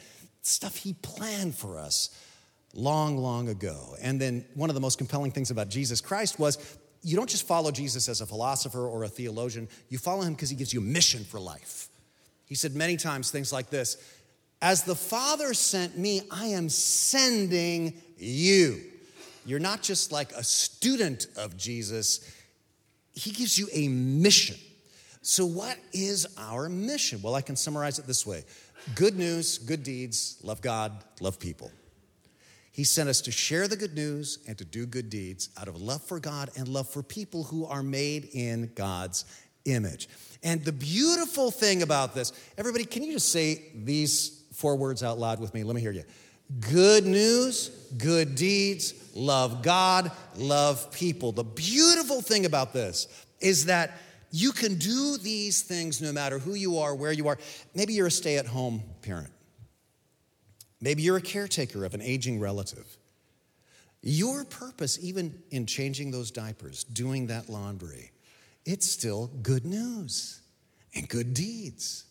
stuff 0.45 0.75
He 0.75 0.93
planned 0.93 1.55
for 1.55 1.77
us 1.77 2.09
long, 2.73 3.17
long 3.17 3.49
ago. 3.49 3.95
And 4.01 4.19
then, 4.19 4.45
one 4.53 4.69
of 4.69 4.73
the 4.73 4.81
most 4.81 4.97
compelling 4.97 5.31
things 5.31 5.51
about 5.51 5.69
Jesus 5.69 6.01
Christ 6.01 6.39
was 6.39 6.77
you 7.05 7.15
don't 7.15 7.29
just 7.29 7.47
follow 7.47 7.71
Jesus 7.71 8.09
as 8.09 8.21
a 8.21 8.25
philosopher 8.25 8.87
or 8.87 9.03
a 9.03 9.07
theologian, 9.07 9.67
you 9.89 9.99
follow 9.99 10.23
him 10.23 10.33
because 10.33 10.49
he 10.49 10.55
gives 10.55 10.73
you 10.73 10.79
a 10.79 10.83
mission 10.83 11.23
for 11.23 11.39
life. 11.39 11.87
He 12.47 12.55
said 12.55 12.75
many 12.75 12.97
times 12.97 13.29
things 13.29 13.53
like 13.53 13.69
this 13.69 13.97
As 14.61 14.83
the 14.83 14.95
Father 14.95 15.53
sent 15.53 15.97
me, 15.97 16.21
I 16.31 16.47
am 16.47 16.67
sending 16.67 18.01
you. 18.17 18.81
You're 19.45 19.59
not 19.59 19.83
just 19.83 20.11
like 20.11 20.31
a 20.31 20.43
student 20.43 21.27
of 21.37 21.55
Jesus, 21.55 22.27
he 23.13 23.31
gives 23.31 23.57
you 23.57 23.67
a 23.71 23.87
mission. 23.87 24.57
So, 25.27 25.43
what 25.43 25.79
is 25.91 26.27
our 26.37 26.69
mission? 26.69 27.19
Well, 27.23 27.33
I 27.33 27.41
can 27.41 27.55
summarize 27.55 27.97
it 27.97 28.05
this 28.05 28.27
way 28.27 28.43
good 28.93 29.17
news, 29.17 29.57
good 29.57 29.81
deeds, 29.81 30.37
love 30.43 30.61
God, 30.61 30.91
love 31.19 31.39
people. 31.39 31.71
He 32.71 32.83
sent 32.83 33.09
us 33.09 33.21
to 33.21 33.31
share 33.31 33.67
the 33.67 33.75
good 33.75 33.95
news 33.95 34.37
and 34.47 34.55
to 34.59 34.63
do 34.63 34.85
good 34.85 35.09
deeds 35.09 35.49
out 35.59 35.67
of 35.67 35.81
love 35.81 36.03
for 36.03 36.19
God 36.19 36.51
and 36.55 36.67
love 36.67 36.87
for 36.87 37.01
people 37.01 37.43
who 37.43 37.65
are 37.65 37.81
made 37.81 38.29
in 38.33 38.69
God's 38.75 39.25
image. 39.65 40.09
And 40.43 40.63
the 40.63 40.71
beautiful 40.71 41.49
thing 41.49 41.81
about 41.81 42.13
this, 42.13 42.31
everybody, 42.55 42.85
can 42.85 43.01
you 43.01 43.13
just 43.13 43.31
say 43.31 43.63
these 43.73 44.43
four 44.53 44.75
words 44.75 45.01
out 45.01 45.17
loud 45.17 45.39
with 45.39 45.55
me? 45.55 45.63
Let 45.63 45.75
me 45.75 45.81
hear 45.81 45.91
you. 45.91 46.03
Good 46.59 47.07
news, 47.07 47.69
good 47.97 48.35
deeds, 48.35 48.93
love 49.15 49.63
God, 49.63 50.11
love 50.35 50.91
people. 50.91 51.31
The 51.31 51.43
beautiful 51.43 52.21
thing 52.21 52.45
about 52.45 52.73
this 52.73 53.07
is 53.39 53.65
that 53.65 53.97
you 54.35 54.51
can 54.51 54.75
do 54.75 55.17
these 55.17 55.61
things 55.61 56.01
no 56.01 56.11
matter 56.11 56.39
who 56.39 56.55
you 56.55 56.79
are, 56.79 56.93
where 56.93 57.13
you 57.13 57.29
are. 57.29 57.37
Maybe 57.73 57.93
you're 57.93 58.07
a 58.07 58.11
stay 58.11 58.37
at 58.37 58.45
home 58.45 58.83
parent. 59.01 59.31
Maybe 60.81 61.03
you're 61.03 61.15
a 61.15 61.21
caretaker 61.21 61.85
of 61.85 61.93
an 61.93 62.01
aging 62.01 62.41
relative. 62.41 62.85
Your 64.01 64.43
purpose, 64.43 64.99
even 65.01 65.41
in 65.51 65.65
changing 65.65 66.11
those 66.11 66.31
diapers, 66.31 66.83
doing 66.83 67.27
that 67.27 67.47
laundry, 67.47 68.11
it's 68.65 68.85
still 68.85 69.27
good 69.41 69.65
news 69.65 70.41
and 70.93 71.07
good 71.07 71.33
deeds. 71.33 72.03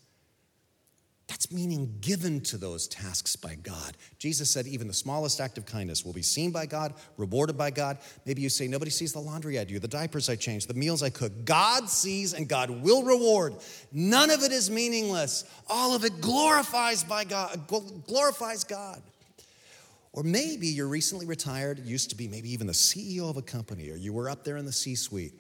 That's 1.27 1.51
meaning 1.51 1.97
given 2.03 2.43
to 2.43 2.59
those 2.59 2.87
tasks 2.87 3.35
by 3.35 3.55
God. 3.55 3.97
Jesus 4.19 4.51
said, 4.51 4.67
even 4.67 4.87
the 4.87 4.95
smallest 4.95 5.41
act 5.41 5.57
of 5.57 5.65
kindness 5.65 6.05
will 6.05 6.13
be 6.13 6.23
seen 6.23 6.51
by 6.51 6.67
God, 6.67 6.93
rewarded 7.17 7.57
by 7.57 7.71
God. 7.71 7.99
Maybe 8.27 8.43
you 8.43 8.51
say, 8.51 8.69
nobody 8.69 8.91
sees 8.91 9.15
the 9.15 9.21
laundry 9.21 9.59
I 9.59 9.65
do, 9.65 9.79
the 9.79 9.89
diapers 9.89 10.29
I 10.29 10.37
change, 10.37 10.67
the 10.67 10.75
meals 10.75 11.03
I 11.03 11.09
cook. 11.09 11.33
God 11.47 11.89
sees 11.89 12.35
and 12.35 12.47
God 12.47 12.69
will 12.69 13.03
reward. 13.05 13.55
None 13.91 14.31
of 14.31 14.43
it 14.43 14.53
is 14.53 14.71
meaningless. 14.71 15.45
All 15.67 15.97
of 15.97 16.05
it 16.05 16.21
glorifies 16.21 17.03
by 17.05 17.25
God, 17.25 17.69
glorifies 18.07 18.65
God. 18.65 19.03
Or 20.13 20.23
maybe 20.23 20.69
you're 20.69 20.87
recently 20.87 21.27
retired, 21.27 21.79
used 21.87 22.11
to 22.11 22.17
be 22.17 22.29
maybe 22.29 22.53
even 22.53 22.67
the 22.67 22.75
CEO 22.75 23.31
of 23.31 23.39
a 23.39 23.43
company, 23.43 23.91
or 23.91 23.97
you 23.97 24.13
were 24.13 24.29
up 24.29 24.45
there 24.45 24.59
in 24.59 24.67
the 24.67 24.73
C 24.73 24.95
suite, 24.95 25.33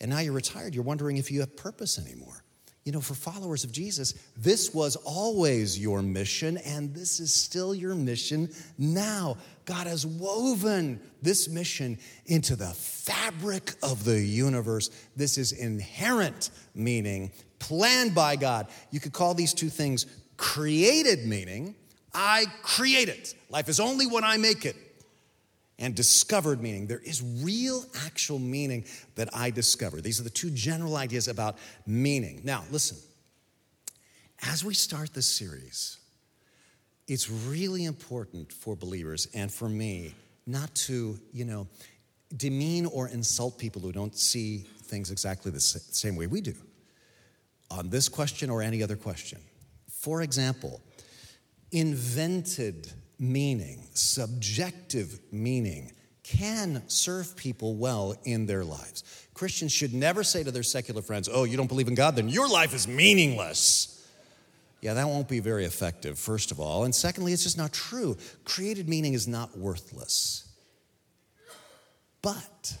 and 0.00 0.10
now 0.10 0.18
you're 0.18 0.34
retired. 0.34 0.74
You're 0.74 0.84
wondering 0.84 1.16
if 1.16 1.30
you 1.30 1.40
have 1.40 1.56
purpose 1.56 1.98
anymore. 1.98 2.42
You 2.84 2.90
know, 2.90 3.00
for 3.00 3.14
followers 3.14 3.62
of 3.62 3.70
Jesus, 3.70 4.14
this 4.36 4.74
was 4.74 4.96
always 4.96 5.78
your 5.78 6.02
mission, 6.02 6.56
and 6.58 6.92
this 6.92 7.20
is 7.20 7.32
still 7.32 7.74
your 7.74 7.94
mission 7.94 8.50
now. 8.76 9.36
God 9.66 9.86
has 9.86 10.04
woven 10.04 11.00
this 11.22 11.48
mission 11.48 11.98
into 12.26 12.56
the 12.56 12.70
fabric 12.70 13.74
of 13.84 14.04
the 14.04 14.20
universe. 14.20 14.90
This 15.14 15.38
is 15.38 15.52
inherent 15.52 16.50
meaning, 16.74 17.30
planned 17.60 18.16
by 18.16 18.34
God. 18.34 18.66
You 18.90 18.98
could 18.98 19.12
call 19.12 19.34
these 19.34 19.54
two 19.54 19.68
things 19.68 20.06
created 20.36 21.24
meaning. 21.24 21.76
I 22.12 22.46
create 22.62 23.08
it. 23.08 23.34
Life 23.48 23.68
is 23.68 23.78
only 23.78 24.06
what 24.06 24.24
I 24.24 24.38
make 24.38 24.64
it 24.64 24.76
and 25.82 25.96
discovered 25.96 26.62
meaning. 26.62 26.86
There 26.86 27.02
is 27.04 27.20
real, 27.42 27.84
actual 28.06 28.38
meaning 28.38 28.84
that 29.16 29.28
I 29.34 29.50
discover. 29.50 30.00
These 30.00 30.20
are 30.20 30.22
the 30.22 30.30
two 30.30 30.50
general 30.50 30.96
ideas 30.96 31.26
about 31.26 31.58
meaning. 31.86 32.40
Now, 32.44 32.62
listen, 32.70 32.96
as 34.42 34.64
we 34.64 34.74
start 34.74 35.12
this 35.12 35.26
series, 35.26 35.98
it's 37.08 37.28
really 37.28 37.84
important 37.84 38.52
for 38.52 38.76
believers 38.76 39.26
and 39.34 39.52
for 39.52 39.68
me 39.68 40.14
not 40.46 40.72
to, 40.74 41.18
you 41.32 41.44
know, 41.44 41.66
demean 42.36 42.86
or 42.86 43.08
insult 43.08 43.58
people 43.58 43.82
who 43.82 43.90
don't 43.90 44.16
see 44.16 44.58
things 44.84 45.10
exactly 45.10 45.50
the 45.50 45.60
same 45.60 46.14
way 46.14 46.28
we 46.28 46.40
do 46.40 46.54
on 47.72 47.90
this 47.90 48.08
question 48.08 48.50
or 48.50 48.62
any 48.62 48.84
other 48.84 48.96
question. 48.96 49.40
For 49.90 50.22
example, 50.22 50.80
invented 51.72 52.92
meaning, 53.22 53.86
subjective 53.94 55.20
meaning, 55.30 55.92
can 56.24 56.82
serve 56.88 57.36
people 57.36 57.76
well 57.76 58.16
in 58.24 58.46
their 58.46 58.64
lives. 58.64 59.04
Christians 59.32 59.72
should 59.72 59.94
never 59.94 60.24
say 60.24 60.42
to 60.42 60.50
their 60.50 60.62
secular 60.62 61.02
friends, 61.02 61.28
Oh, 61.32 61.44
you 61.44 61.56
don't 61.56 61.68
believe 61.68 61.88
in 61.88 61.94
God, 61.94 62.16
then 62.16 62.28
your 62.28 62.48
life 62.48 62.74
is 62.74 62.88
meaningless. 62.88 63.88
Yeah, 64.80 64.94
that 64.94 65.06
won't 65.06 65.28
be 65.28 65.38
very 65.38 65.64
effective, 65.64 66.18
first 66.18 66.50
of 66.50 66.58
all. 66.58 66.82
And 66.82 66.92
secondly, 66.92 67.32
it's 67.32 67.44
just 67.44 67.56
not 67.56 67.72
true. 67.72 68.16
Created 68.44 68.88
meaning 68.88 69.14
is 69.14 69.28
not 69.28 69.56
worthless. 69.56 70.48
But 72.20 72.76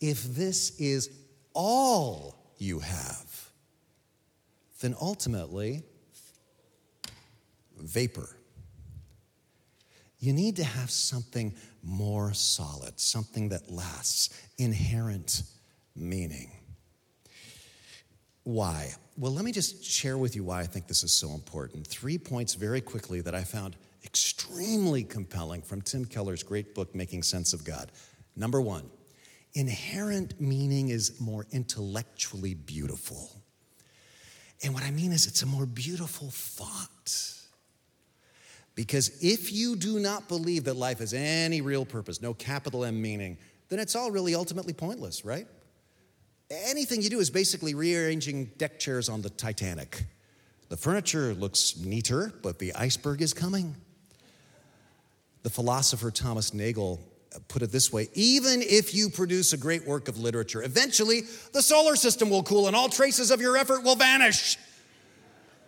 if 0.00 0.22
this 0.24 0.80
is 0.80 1.10
all 1.52 2.54
you 2.56 2.78
have, 2.78 3.50
then 4.80 4.94
ultimately, 5.00 5.82
vapor. 7.78 8.36
You 10.20 10.34
need 10.34 10.56
to 10.56 10.64
have 10.64 10.90
something 10.90 11.54
more 11.82 12.34
solid, 12.34 13.00
something 13.00 13.48
that 13.48 13.70
lasts, 13.70 14.28
inherent 14.58 15.42
meaning. 15.96 16.50
Why? 18.44 18.92
Well, 19.16 19.32
let 19.32 19.44
me 19.44 19.52
just 19.52 19.82
share 19.82 20.18
with 20.18 20.36
you 20.36 20.44
why 20.44 20.60
I 20.60 20.66
think 20.66 20.86
this 20.86 21.02
is 21.02 21.12
so 21.12 21.30
important. 21.30 21.86
Three 21.86 22.18
points 22.18 22.54
very 22.54 22.80
quickly 22.80 23.20
that 23.22 23.34
I 23.34 23.44
found 23.44 23.76
extremely 24.04 25.04
compelling 25.04 25.62
from 25.62 25.82
Tim 25.82 26.04
Keller's 26.04 26.42
great 26.42 26.74
book, 26.74 26.94
Making 26.94 27.22
Sense 27.22 27.52
of 27.52 27.64
God. 27.64 27.90
Number 28.36 28.60
one, 28.60 28.90
inherent 29.54 30.40
meaning 30.40 30.88
is 30.88 31.20
more 31.20 31.46
intellectually 31.50 32.54
beautiful. 32.54 33.30
And 34.62 34.74
what 34.74 34.82
I 34.82 34.90
mean 34.90 35.12
is, 35.12 35.26
it's 35.26 35.42
a 35.42 35.46
more 35.46 35.66
beautiful 35.66 36.28
thought. 36.30 37.39
Because 38.80 39.22
if 39.22 39.52
you 39.52 39.76
do 39.76 40.00
not 40.00 40.26
believe 40.26 40.64
that 40.64 40.74
life 40.74 41.00
has 41.00 41.12
any 41.12 41.60
real 41.60 41.84
purpose, 41.84 42.22
no 42.22 42.32
capital 42.32 42.82
M 42.82 43.02
meaning, 43.02 43.36
then 43.68 43.78
it's 43.78 43.94
all 43.94 44.10
really 44.10 44.34
ultimately 44.34 44.72
pointless, 44.72 45.22
right? 45.22 45.46
Anything 46.50 47.02
you 47.02 47.10
do 47.10 47.20
is 47.20 47.28
basically 47.28 47.74
rearranging 47.74 48.46
deck 48.56 48.78
chairs 48.80 49.10
on 49.10 49.20
the 49.20 49.28
Titanic. 49.28 50.06
The 50.70 50.78
furniture 50.78 51.34
looks 51.34 51.76
neater, 51.76 52.32
but 52.42 52.58
the 52.58 52.72
iceberg 52.72 53.20
is 53.20 53.34
coming. 53.34 53.76
The 55.42 55.50
philosopher 55.50 56.10
Thomas 56.10 56.54
Nagel 56.54 57.00
uh, 57.36 57.38
put 57.48 57.60
it 57.60 57.70
this 57.70 57.92
way 57.92 58.08
even 58.14 58.62
if 58.62 58.94
you 58.94 59.10
produce 59.10 59.52
a 59.52 59.58
great 59.58 59.86
work 59.86 60.08
of 60.08 60.18
literature, 60.18 60.62
eventually 60.62 61.24
the 61.52 61.60
solar 61.60 61.96
system 61.96 62.30
will 62.30 62.44
cool 62.44 62.66
and 62.66 62.74
all 62.74 62.88
traces 62.88 63.30
of 63.30 63.42
your 63.42 63.58
effort 63.58 63.84
will 63.84 63.96
vanish. 63.96 64.56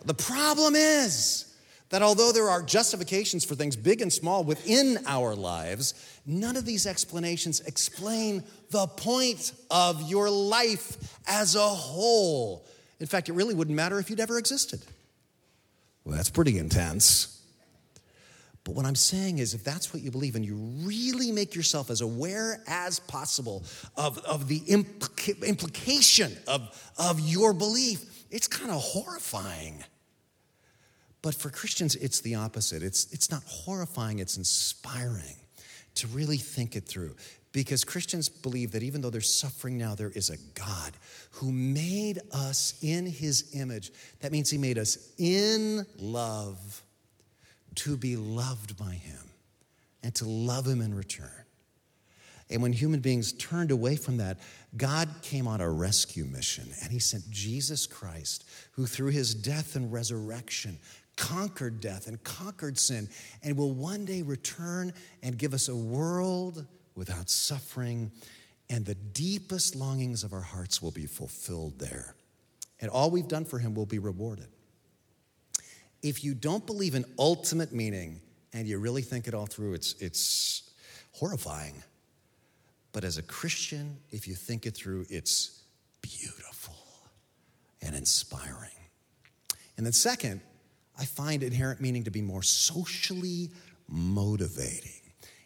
The 0.03 0.15
problem 0.15 0.73
is, 0.75 1.52
that 1.93 2.01
although 2.01 2.31
there 2.31 2.49
are 2.49 2.63
justifications 2.63 3.45
for 3.45 3.53
things 3.53 3.75
big 3.75 4.01
and 4.01 4.11
small 4.11 4.43
within 4.43 4.97
our 5.05 5.35
lives, 5.35 5.93
none 6.25 6.57
of 6.57 6.65
these 6.65 6.87
explanations 6.87 7.59
explain 7.59 8.43
the 8.71 8.87
point 8.87 9.53
of 9.69 10.01
your 10.09 10.27
life 10.27 10.97
as 11.27 11.53
a 11.53 11.59
whole. 11.59 12.65
In 12.99 13.05
fact, 13.05 13.29
it 13.29 13.33
really 13.33 13.53
wouldn't 13.53 13.75
matter 13.75 13.99
if 13.99 14.09
you'd 14.09 14.19
ever 14.19 14.39
existed. 14.39 14.81
Well, 16.03 16.15
that's 16.15 16.31
pretty 16.31 16.57
intense. 16.57 17.39
But 18.63 18.73
what 18.73 18.87
I'm 18.87 18.95
saying 18.95 19.37
is, 19.37 19.53
if 19.53 19.63
that's 19.63 19.93
what 19.93 20.01
you 20.01 20.09
believe 20.09 20.33
and 20.33 20.43
you 20.43 20.55
really 20.55 21.31
make 21.31 21.53
yourself 21.53 21.91
as 21.91 22.01
aware 22.01 22.63
as 22.65 23.01
possible 23.01 23.65
of, 23.95 24.17
of 24.25 24.47
the 24.47 24.61
implica- 24.61 25.45
implication 25.45 26.35
of, 26.47 26.91
of 26.97 27.19
your 27.19 27.53
belief, 27.53 28.25
it's 28.31 28.47
kind 28.47 28.71
of 28.71 28.81
horrifying. 28.81 29.83
But 31.23 31.33
for 31.33 31.49
Christians, 31.49 31.95
it's 31.95 32.19
the 32.19 32.35
opposite. 32.35 32.83
It's, 32.83 33.11
it's 33.11 33.31
not 33.31 33.41
horrifying, 33.45 34.19
it's 34.19 34.37
inspiring 34.37 35.37
to 35.95 36.07
really 36.07 36.37
think 36.37 36.75
it 36.75 36.85
through. 36.85 37.15
Because 37.53 37.83
Christians 37.83 38.29
believe 38.29 38.71
that 38.73 38.83
even 38.83 39.01
though 39.01 39.09
there's 39.09 39.33
suffering 39.33 39.77
now, 39.77 39.95
there 39.95 40.11
is 40.13 40.29
a 40.29 40.37
God 40.53 40.91
who 41.31 41.51
made 41.51 42.19
us 42.31 42.77
in 42.81 43.05
his 43.05 43.55
image. 43.55 43.91
That 44.19 44.31
means 44.31 44.49
he 44.49 44.57
made 44.57 44.77
us 44.77 45.13
in 45.17 45.85
love 45.97 46.83
to 47.75 47.95
be 47.95 48.15
loved 48.15 48.77
by 48.77 48.93
him 48.93 49.29
and 50.03 50.13
to 50.15 50.25
love 50.25 50.67
him 50.67 50.81
in 50.81 50.93
return. 50.93 51.29
And 52.49 52.61
when 52.61 52.73
human 52.73 52.99
beings 52.99 53.31
turned 53.33 53.71
away 53.71 53.95
from 53.95 54.17
that, 54.17 54.39
God 54.75 55.07
came 55.21 55.47
on 55.47 55.61
a 55.61 55.69
rescue 55.69 56.25
mission 56.25 56.65
and 56.81 56.91
he 56.91 56.99
sent 56.99 57.29
Jesus 57.29 57.87
Christ, 57.87 58.45
who 58.73 58.85
through 58.85 59.11
his 59.11 59.33
death 59.33 59.75
and 59.75 59.93
resurrection 59.93 60.77
conquered 61.15 61.79
death 61.79 62.07
and 62.07 62.23
conquered 62.23 62.77
sin 62.77 63.07
and 63.43 63.57
will 63.57 63.71
one 63.71 64.05
day 64.05 64.21
return 64.21 64.93
and 65.21 65.37
give 65.37 65.53
us 65.53 65.67
a 65.67 65.75
world 65.75 66.65
without 66.95 67.29
suffering, 67.29 68.11
and 68.69 68.85
the 68.85 68.95
deepest 68.95 69.75
longings 69.75 70.23
of 70.23 70.33
our 70.33 70.41
hearts 70.41 70.81
will 70.81 70.91
be 70.91 71.05
fulfilled 71.05 71.79
there. 71.79 72.15
And 72.79 72.89
all 72.89 73.09
we've 73.09 73.27
done 73.27 73.45
for 73.45 73.59
him 73.59 73.73
will 73.73 73.85
be 73.85 73.99
rewarded. 73.99 74.47
If 76.01 76.23
you 76.23 76.33
don't 76.33 76.65
believe 76.65 76.95
in 76.95 77.05
ultimate 77.17 77.71
meaning 77.71 78.21
and 78.51 78.67
you 78.67 78.77
really 78.77 79.01
think 79.01 79.27
it 79.27 79.33
all 79.33 79.45
through, 79.45 79.73
it's, 79.73 79.93
it's 79.99 80.69
horrifying. 81.13 81.81
But 82.91 83.03
as 83.03 83.17
a 83.17 83.23
Christian, 83.23 83.97
if 84.11 84.27
you 84.27 84.35
think 84.35 84.65
it 84.65 84.75
through, 84.75 85.05
it's 85.09 85.63
beautiful 86.01 86.75
and 87.81 87.95
inspiring. 87.95 88.69
And 89.77 89.85
then, 89.85 89.93
second, 89.93 90.41
I 90.97 91.05
find 91.05 91.43
inherent 91.43 91.81
meaning 91.81 92.03
to 92.03 92.11
be 92.11 92.21
more 92.21 92.43
socially 92.43 93.49
motivating. 93.87 94.91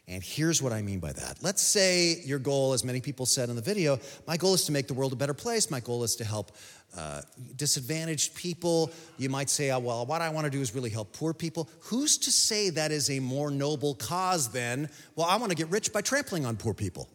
And 0.10 0.24
here's 0.24 0.62
what 0.62 0.72
I 0.72 0.82
mean 0.82 1.00
by 1.00 1.12
that. 1.12 1.40
Let's 1.42 1.62
say 1.62 2.22
your 2.24 2.40
goal, 2.40 2.72
as 2.72 2.86
many 2.86 3.02
people 3.02 3.26
said 3.26 3.50
in 3.50 3.58
the 3.58 3.62
video, 3.62 4.00
my 4.26 4.38
goal 4.38 4.54
is 4.54 4.64
to 4.66 4.72
make 4.72 4.88
the 4.88 4.94
world 4.94 5.12
a 5.12 5.18
better 5.18 5.34
place. 5.34 5.70
My 5.70 5.82
goal 5.82 6.06
is 6.06 6.16
to 6.18 6.24
help 6.24 6.54
uh, 6.98 7.24
disadvantaged 7.58 8.34
people. 8.34 8.92
You 9.18 9.28
might 9.30 9.50
say, 9.50 9.70
oh, 9.72 9.80
well, 9.80 10.06
what 10.06 10.22
I 10.22 10.30
want 10.30 10.46
to 10.46 10.52
do 10.52 10.62
is 10.62 10.74
really 10.74 10.90
help 10.90 11.12
poor 11.12 11.34
people. 11.34 11.70
Who's 11.82 12.18
to 12.20 12.32
say 12.32 12.70
that 12.70 12.92
is 12.92 13.10
a 13.10 13.20
more 13.20 13.52
noble 13.52 13.96
cause 13.96 14.50
than, 14.50 14.90
well, 15.18 15.28
I 15.28 15.36
want 15.36 15.52
to 15.52 15.58
get 15.58 15.70
rich 15.70 15.92
by 15.92 16.00
trampling 16.00 16.46
on 16.46 16.56
poor 16.56 16.74
people? 16.74 17.10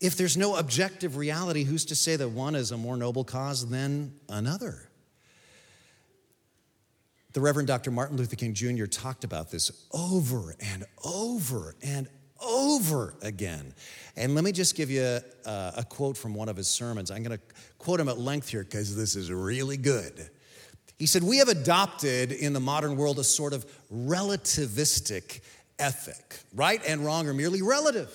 If 0.00 0.18
there's 0.18 0.36
no 0.36 0.56
objective 0.56 1.16
reality, 1.16 1.64
who's 1.64 1.86
to 1.86 1.94
say 1.94 2.16
that 2.16 2.28
one 2.28 2.54
is 2.54 2.72
a 2.72 2.76
more 2.76 2.98
noble 2.98 3.24
cause 3.24 3.66
than 3.70 4.12
another? 4.28 4.89
The 7.32 7.40
Reverend 7.40 7.68
Dr. 7.68 7.92
Martin 7.92 8.16
Luther 8.16 8.34
King 8.34 8.54
Jr. 8.54 8.86
talked 8.86 9.22
about 9.22 9.50
this 9.50 9.86
over 9.92 10.56
and 10.60 10.84
over 11.04 11.76
and 11.80 12.08
over 12.44 13.14
again. 13.22 13.72
And 14.16 14.34
let 14.34 14.42
me 14.42 14.50
just 14.50 14.74
give 14.74 14.90
you 14.90 15.20
a, 15.46 15.72
a 15.76 15.84
quote 15.88 16.16
from 16.16 16.34
one 16.34 16.48
of 16.48 16.56
his 16.56 16.66
sermons. 16.66 17.10
I'm 17.10 17.22
going 17.22 17.38
to 17.38 17.44
quote 17.78 18.00
him 18.00 18.08
at 18.08 18.18
length 18.18 18.48
here 18.48 18.64
because 18.64 18.96
this 18.96 19.14
is 19.14 19.30
really 19.30 19.76
good. 19.76 20.28
He 20.98 21.06
said, 21.06 21.22
We 21.22 21.38
have 21.38 21.48
adopted 21.48 22.32
in 22.32 22.52
the 22.52 22.60
modern 22.60 22.96
world 22.96 23.18
a 23.20 23.24
sort 23.24 23.52
of 23.52 23.64
relativistic 23.94 25.40
ethic. 25.78 26.40
Right 26.54 26.82
and 26.86 27.04
wrong 27.04 27.28
are 27.28 27.34
merely 27.34 27.62
relative 27.62 28.12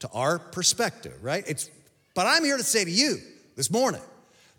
to 0.00 0.08
our 0.10 0.38
perspective, 0.38 1.16
right? 1.22 1.42
It's, 1.46 1.70
but 2.14 2.26
I'm 2.26 2.44
here 2.44 2.58
to 2.58 2.62
say 2.62 2.84
to 2.84 2.90
you 2.90 3.16
this 3.56 3.70
morning 3.70 4.02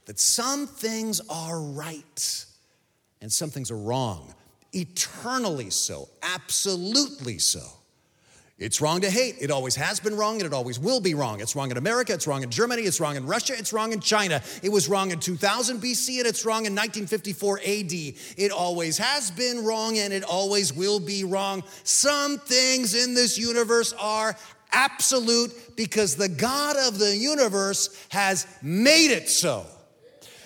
that 0.05 0.19
some 0.19 0.65
things 0.65 1.21
are 1.29 1.61
right 1.61 2.45
and 3.21 3.31
some 3.31 3.49
things 3.49 3.71
are 3.71 3.77
wrong. 3.77 4.33
Eternally 4.73 5.69
so, 5.69 6.07
absolutely 6.21 7.39
so. 7.39 7.61
It's 8.59 8.81
wrong 8.81 8.99
to 9.01 9.09
hate. 9.09 9.35
It 9.39 9.51
always 9.51 9.75
has 9.77 10.01
been 10.01 10.17
wrong 10.17 10.35
and 10.35 10.45
it 10.45 10.51
always 10.51 10.77
will 10.77 10.99
be 10.99 11.13
wrong. 11.13 11.39
It's 11.39 11.55
wrong 11.55 11.71
in 11.71 11.77
America, 11.77 12.13
it's 12.13 12.27
wrong 12.27 12.43
in 12.43 12.51
Germany, 12.51 12.81
it's 12.81 12.99
wrong 12.99 13.15
in 13.15 13.25
Russia, 13.25 13.53
it's 13.57 13.71
wrong 13.71 13.93
in 13.93 14.01
China. 14.01 14.41
It 14.61 14.69
was 14.69 14.89
wrong 14.89 15.11
in 15.11 15.19
2000 15.19 15.81
BC 15.81 16.17
and 16.17 16.27
it's 16.27 16.45
wrong 16.45 16.65
in 16.65 16.75
1954 16.75 17.59
AD. 17.59 17.93
It 18.37 18.51
always 18.51 18.97
has 18.97 19.31
been 19.31 19.63
wrong 19.63 19.97
and 19.97 20.11
it 20.11 20.23
always 20.23 20.73
will 20.73 20.99
be 20.99 21.23
wrong. 21.23 21.63
Some 21.85 22.37
things 22.37 22.95
in 22.95 23.13
this 23.13 23.37
universe 23.37 23.93
are 23.93 24.35
absolute 24.73 25.77
because 25.77 26.17
the 26.17 26.29
God 26.29 26.75
of 26.75 26.99
the 26.99 27.15
universe 27.15 28.07
has 28.09 28.45
made 28.61 29.11
it 29.11 29.29
so. 29.29 29.65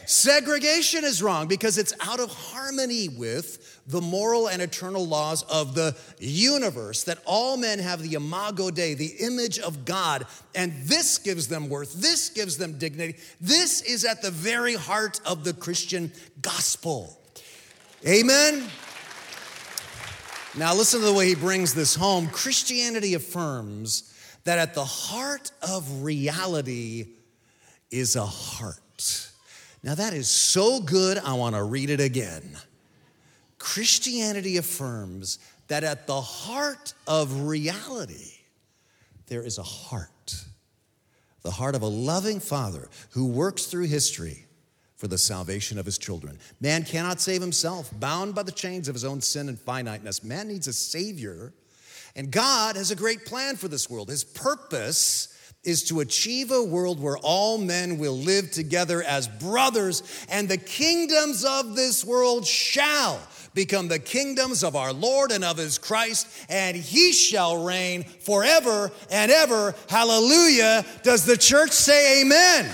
Segregation 0.05 1.03
is 1.03 1.23
wrong 1.23 1.47
because 1.47 1.77
it's 1.77 1.93
out 2.01 2.19
of 2.19 2.29
harmony 2.29 3.07
with 3.09 3.81
the 3.87 4.01
moral 4.01 4.47
and 4.47 4.61
eternal 4.61 5.05
laws 5.05 5.43
of 5.43 5.75
the 5.75 5.95
universe, 6.19 7.03
that 7.03 7.19
all 7.25 7.57
men 7.57 7.79
have 7.79 8.01
the 8.01 8.13
imago 8.13 8.69
Dei, 8.69 8.93
the 8.93 9.13
image 9.19 9.59
of 9.59 9.85
God, 9.85 10.25
and 10.55 10.73
this 10.83 11.17
gives 11.17 11.47
them 11.47 11.69
worth, 11.69 11.93
this 11.93 12.29
gives 12.29 12.57
them 12.57 12.77
dignity. 12.77 13.17
This 13.41 13.81
is 13.81 14.05
at 14.05 14.21
the 14.21 14.31
very 14.31 14.75
heart 14.75 15.19
of 15.25 15.43
the 15.43 15.53
Christian 15.53 16.11
gospel. 16.41 17.19
Amen? 18.07 18.69
Now, 20.55 20.75
listen 20.75 20.99
to 20.99 21.05
the 21.05 21.13
way 21.13 21.27
he 21.27 21.35
brings 21.35 21.73
this 21.73 21.95
home. 21.95 22.27
Christianity 22.27 23.15
affirms 23.15 24.13
that 24.43 24.59
at 24.59 24.75
the 24.75 24.85
heart 24.85 25.51
of 25.61 26.03
reality 26.03 27.07
is 27.89 28.15
a 28.15 28.25
heart. 28.25 29.32
Now, 29.83 29.95
that 29.95 30.13
is 30.13 30.29
so 30.29 30.79
good, 30.79 31.17
I 31.17 31.33
want 31.33 31.55
to 31.55 31.63
read 31.63 31.89
it 31.89 31.99
again. 31.99 32.57
Christianity 33.59 34.57
affirms 34.57 35.39
that 35.67 35.83
at 35.83 36.07
the 36.07 36.21
heart 36.21 36.93
of 37.05 37.41
reality, 37.43 38.31
there 39.27 39.41
is 39.43 39.57
a 39.57 39.63
heart, 39.63 40.45
the 41.41 41.51
heart 41.51 41.75
of 41.75 41.81
a 41.81 41.87
loving 41.87 42.39
father 42.39 42.89
who 43.11 43.27
works 43.27 43.65
through 43.65 43.87
history 43.87 44.45
for 44.95 45.09
the 45.09 45.17
salvation 45.17 45.77
of 45.77 45.85
his 45.85 45.97
children. 45.97 46.39
Man 46.61 46.83
cannot 46.83 47.19
save 47.19 47.41
himself, 47.41 47.91
bound 47.99 48.33
by 48.33 48.43
the 48.43 48.53
chains 48.53 48.87
of 48.87 48.95
his 48.95 49.03
own 49.03 49.19
sin 49.19 49.49
and 49.49 49.59
finiteness. 49.59 50.23
Man 50.23 50.47
needs 50.47 50.67
a 50.67 50.73
savior, 50.73 51.53
and 52.15 52.31
God 52.31 52.77
has 52.77 52.91
a 52.91 52.95
great 52.95 53.25
plan 53.25 53.57
for 53.57 53.67
this 53.67 53.89
world. 53.89 54.09
His 54.09 54.23
purpose 54.23 55.32
is 55.63 55.83
to 55.85 56.01
achieve 56.01 56.51
a 56.51 56.63
world 56.63 56.99
where 56.99 57.17
all 57.17 57.57
men 57.57 57.97
will 57.97 58.17
live 58.17 58.51
together 58.51 59.01
as 59.01 59.27
brothers, 59.27 60.03
and 60.29 60.49
the 60.49 60.57
kingdoms 60.57 61.45
of 61.45 61.75
this 61.75 62.03
world 62.03 62.45
shall 62.45 63.19
become 63.53 63.87
the 63.87 63.99
kingdoms 63.99 64.63
of 64.63 64.75
our 64.75 64.91
Lord 64.91 65.31
and 65.31 65.43
of 65.43 65.57
his 65.57 65.77
Christ, 65.77 66.27
and 66.49 66.75
he 66.75 67.13
shall 67.13 67.63
reign 67.63 68.03
forever 68.03 68.91
and 69.11 69.31
ever. 69.31 69.75
Hallelujah. 69.89 70.85
Does 71.03 71.25
the 71.25 71.37
church 71.37 71.71
say 71.71 72.21
amen? 72.21 72.69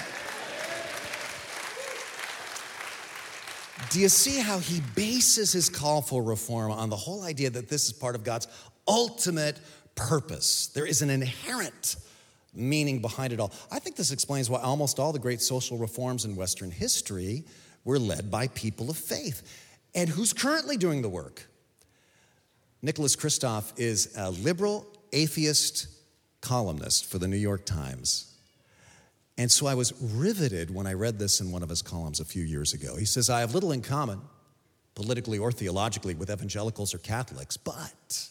Do 3.89 3.99
you 3.99 4.10
see 4.10 4.39
how 4.39 4.60
he 4.60 4.82
bases 4.95 5.52
his 5.52 5.67
call 5.67 6.02
for 6.02 6.21
reform 6.21 6.71
on 6.71 6.89
the 6.89 6.95
whole 6.95 7.23
idea 7.23 7.49
that 7.49 7.69
this 7.69 7.86
is 7.86 7.91
part 7.91 8.15
of 8.15 8.23
God's 8.23 8.47
ultimate 8.88 9.60
purpose? 9.95 10.67
There 10.67 10.86
is 10.86 11.02
an 11.02 11.10
inherent 11.10 11.95
meaning 12.60 13.00
behind 13.00 13.34
it 13.34 13.39
all. 13.39 13.52
I 13.72 13.80
think 13.80 13.95
this 13.95 14.12
explains 14.12 14.50
why 14.50 14.62
almost 14.62 15.00
all 15.00 15.12
the 15.12 15.19
great 15.19 15.41
social 15.41 15.78
reforms 15.78 16.26
in 16.26 16.36
Western 16.36 16.72
history 16.72 17.45
we're 17.86 17.98
led 17.98 18.30
by 18.30 18.48
people 18.50 18.89
of 18.89 18.98
faith. 18.98 19.41
And 19.95 20.10
who's 20.10 20.34
currently 20.34 20.78
doing 20.78 21.02
the 21.02 21.10
work? 21.10 21.48
Nicholas 22.82 23.15
Kristof 23.15 23.74
is 23.78 24.13
a 24.17 24.32
liberal 24.32 24.86
atheist 25.12 25.88
columnist 26.41 27.06
for 27.06 27.17
the 27.17 27.28
New 27.28 27.38
York 27.38 27.65
Times. 27.65 28.36
And 29.38 29.52
so 29.52 29.67
I 29.67 29.74
was 29.74 29.93
riveted 30.02 30.74
when 30.74 30.86
I 30.86 30.93
read 30.93 31.17
this 31.17 31.41
in 31.41 31.52
one 31.52 31.63
of 31.63 31.69
his 31.69 31.82
columns 31.82 32.19
a 32.19 32.26
few 32.26 32.43
years 32.43 32.74
ago. 32.74 32.95
He 32.98 33.06
says, 33.06 33.30
I 33.30 33.39
have 33.39 33.54
little 33.54 33.72
in 33.72 33.82
common, 33.82 34.22
politically 34.95 35.38
or 35.38 35.52
theologically, 35.52 36.13
with 36.13 36.30
evangelicals 36.30 36.93
or 36.93 36.98
Catholics, 36.98 37.56
but 37.58 38.30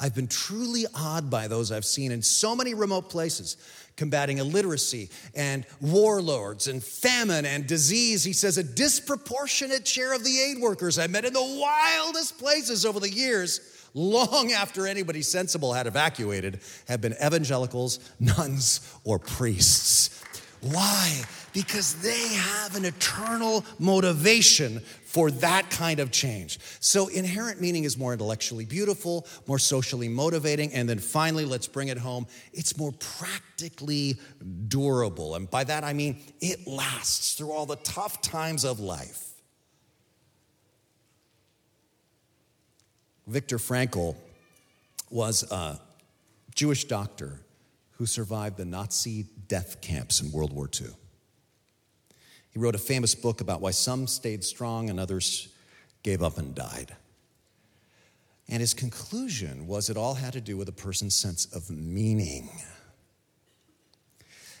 I've 0.00 0.14
been 0.14 0.28
truly 0.28 0.86
awed 0.94 1.30
by 1.30 1.48
those 1.48 1.70
I've 1.70 1.84
seen 1.84 2.12
in 2.12 2.22
so 2.22 2.56
many 2.56 2.74
remote 2.74 3.10
places, 3.10 3.56
combating 3.96 4.38
illiteracy 4.38 5.10
and 5.34 5.66
warlords 5.80 6.68
and 6.68 6.82
famine 6.82 7.44
and 7.44 7.66
disease. 7.66 8.24
He 8.24 8.32
says, 8.32 8.58
a 8.58 8.64
disproportionate 8.64 9.86
share 9.86 10.14
of 10.14 10.24
the 10.24 10.40
aid 10.40 10.60
workers 10.60 10.98
I 10.98 11.06
met 11.06 11.24
in 11.24 11.32
the 11.32 11.40
wildest 11.60 12.38
places 12.38 12.86
over 12.86 13.00
the 13.00 13.10
years 13.10 13.60
long 13.94 14.52
after 14.52 14.86
anybody 14.86 15.22
sensible 15.22 15.72
had 15.72 15.86
evacuated, 15.86 16.60
have 16.88 17.00
been 17.00 17.14
evangelicals, 17.24 17.98
nuns, 18.18 18.80
or 19.04 19.18
priests. 19.18 20.22
Why? 20.62 21.22
Because 21.52 21.94
they 21.96 22.28
have 22.28 22.76
an 22.76 22.84
eternal 22.84 23.64
motivation 23.78 24.80
for 25.12 25.30
that 25.30 25.68
kind 25.68 26.00
of 26.00 26.10
change. 26.10 26.58
So, 26.80 27.08
inherent 27.08 27.60
meaning 27.60 27.84
is 27.84 27.98
more 27.98 28.14
intellectually 28.14 28.64
beautiful, 28.64 29.26
more 29.46 29.58
socially 29.58 30.08
motivating, 30.08 30.72
and 30.72 30.88
then 30.88 30.98
finally, 30.98 31.44
let's 31.44 31.66
bring 31.66 31.88
it 31.88 31.98
home, 31.98 32.26
it's 32.54 32.78
more 32.78 32.92
practically 32.92 34.16
durable. 34.68 35.34
And 35.34 35.50
by 35.50 35.64
that 35.64 35.84
I 35.84 35.92
mean 35.92 36.22
it 36.40 36.66
lasts 36.66 37.34
through 37.34 37.52
all 37.52 37.66
the 37.66 37.76
tough 37.76 38.22
times 38.22 38.64
of 38.64 38.80
life. 38.80 39.28
Viktor 43.26 43.58
Frankl 43.58 44.16
was 45.10 45.50
a 45.52 45.78
Jewish 46.54 46.84
doctor 46.84 47.40
who 47.92 48.06
survived 48.06 48.56
the 48.56 48.64
Nazi 48.64 49.26
death 49.46 49.80
camps 49.82 50.22
in 50.22 50.32
World 50.32 50.52
War 50.52 50.68
II. 50.80 50.88
He 52.52 52.58
wrote 52.58 52.74
a 52.74 52.78
famous 52.78 53.14
book 53.14 53.40
about 53.40 53.60
why 53.60 53.70
some 53.70 54.06
stayed 54.06 54.44
strong 54.44 54.90
and 54.90 55.00
others 55.00 55.48
gave 56.02 56.22
up 56.22 56.38
and 56.38 56.54
died. 56.54 56.94
And 58.48 58.60
his 58.60 58.74
conclusion 58.74 59.66
was 59.66 59.88
it 59.88 59.96
all 59.96 60.14
had 60.14 60.34
to 60.34 60.40
do 60.40 60.56
with 60.56 60.68
a 60.68 60.72
person's 60.72 61.14
sense 61.14 61.46
of 61.46 61.70
meaning. 61.70 62.50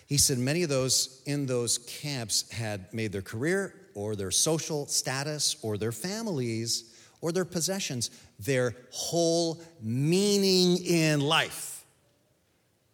He 0.06 0.18
said 0.18 0.38
many 0.38 0.62
of 0.62 0.68
those 0.68 1.22
in 1.26 1.46
those 1.46 1.78
camps 1.78 2.50
had 2.50 2.92
made 2.92 3.12
their 3.12 3.22
career 3.22 3.74
or 3.94 4.16
their 4.16 4.30
social 4.30 4.86
status 4.86 5.56
or 5.62 5.76
their 5.76 5.92
families 5.92 6.94
or 7.20 7.32
their 7.32 7.44
possessions 7.44 8.10
their 8.38 8.74
whole 8.90 9.62
meaning 9.80 10.84
in 10.84 11.20
life. 11.20 11.71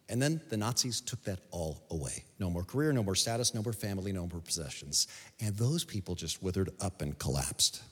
And 0.08 0.22
then 0.22 0.40
the 0.48 0.56
Nazis 0.56 1.00
took 1.00 1.22
that 1.24 1.40
all 1.50 1.82
away. 1.90 2.24
No 2.38 2.48
more 2.48 2.64
career, 2.64 2.92
no 2.92 3.02
more 3.02 3.14
status, 3.14 3.54
no 3.54 3.62
more 3.62 3.74
family, 3.74 4.12
no 4.12 4.26
more 4.26 4.40
possessions. 4.40 5.06
And 5.40 5.54
those 5.56 5.84
people 5.84 6.14
just 6.14 6.42
withered 6.42 6.70
up 6.80 7.02
and 7.02 7.18
collapsed. 7.18 7.82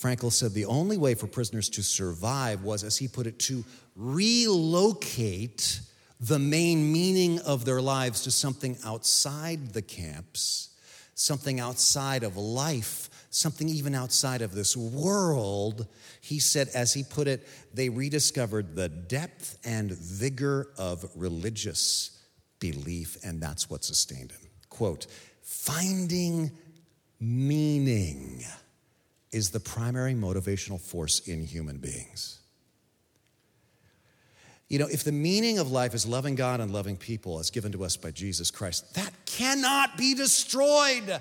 Frankl 0.00 0.32
said 0.32 0.52
the 0.52 0.64
only 0.66 0.96
way 0.96 1.14
for 1.14 1.26
prisoners 1.26 1.68
to 1.70 1.82
survive 1.82 2.62
was, 2.62 2.82
as 2.84 2.98
he 2.98 3.08
put 3.08 3.26
it, 3.26 3.38
to 3.40 3.64
relocate 3.96 5.80
the 6.18 6.38
main 6.38 6.92
meaning 6.92 7.40
of 7.40 7.64
their 7.64 7.80
lives 7.80 8.22
to 8.22 8.30
something 8.30 8.76
outside 8.84 9.72
the 9.72 9.82
camps, 9.82 10.70
something 11.14 11.58
outside 11.58 12.22
of 12.22 12.36
life 12.36 13.10
something 13.32 13.68
even 13.68 13.94
outside 13.94 14.42
of 14.42 14.54
this 14.54 14.76
world, 14.76 15.86
he 16.20 16.38
said, 16.38 16.68
as 16.74 16.92
he 16.92 17.02
put 17.02 17.26
it, 17.26 17.48
they 17.72 17.88
rediscovered 17.88 18.76
the 18.76 18.88
depth 18.88 19.58
and 19.64 19.90
vigor 19.90 20.68
of 20.78 21.10
religious 21.16 22.22
belief, 22.60 23.16
and 23.24 23.42
that's 23.42 23.68
what 23.68 23.84
sustained 23.84 24.30
him. 24.30 24.40
Quote, 24.68 25.06
finding 25.40 26.52
meaning 27.18 28.44
is 29.32 29.50
the 29.50 29.60
primary 29.60 30.14
motivational 30.14 30.80
force 30.80 31.20
in 31.26 31.42
human 31.42 31.78
beings. 31.78 32.38
You 34.68 34.78
know, 34.78 34.88
if 34.90 35.04
the 35.04 35.12
meaning 35.12 35.58
of 35.58 35.70
life 35.70 35.94
is 35.94 36.06
loving 36.06 36.34
God 36.34 36.60
and 36.60 36.70
loving 36.70 36.96
people 36.96 37.38
as 37.38 37.50
given 37.50 37.72
to 37.72 37.84
us 37.84 37.96
by 37.96 38.10
Jesus 38.10 38.50
Christ, 38.50 38.94
that 38.94 39.12
cannot 39.24 39.96
be 39.96 40.14
destroyed 40.14 41.20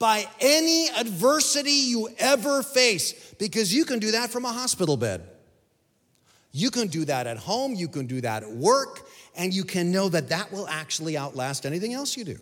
by 0.00 0.26
any 0.40 0.88
adversity 0.98 1.70
you 1.70 2.08
ever 2.18 2.64
face 2.64 3.12
because 3.38 3.72
you 3.72 3.84
can 3.84 4.00
do 4.00 4.12
that 4.12 4.30
from 4.30 4.44
a 4.44 4.52
hospital 4.52 4.96
bed. 4.96 5.22
You 6.52 6.72
can 6.72 6.88
do 6.88 7.04
that 7.04 7.28
at 7.28 7.36
home, 7.36 7.74
you 7.74 7.86
can 7.86 8.06
do 8.06 8.20
that 8.22 8.42
at 8.42 8.50
work, 8.50 9.06
and 9.36 9.54
you 9.54 9.62
can 9.62 9.92
know 9.92 10.08
that 10.08 10.30
that 10.30 10.50
will 10.50 10.66
actually 10.66 11.16
outlast 11.16 11.64
anything 11.64 11.92
else 11.92 12.16
you 12.16 12.24
do. 12.24 12.38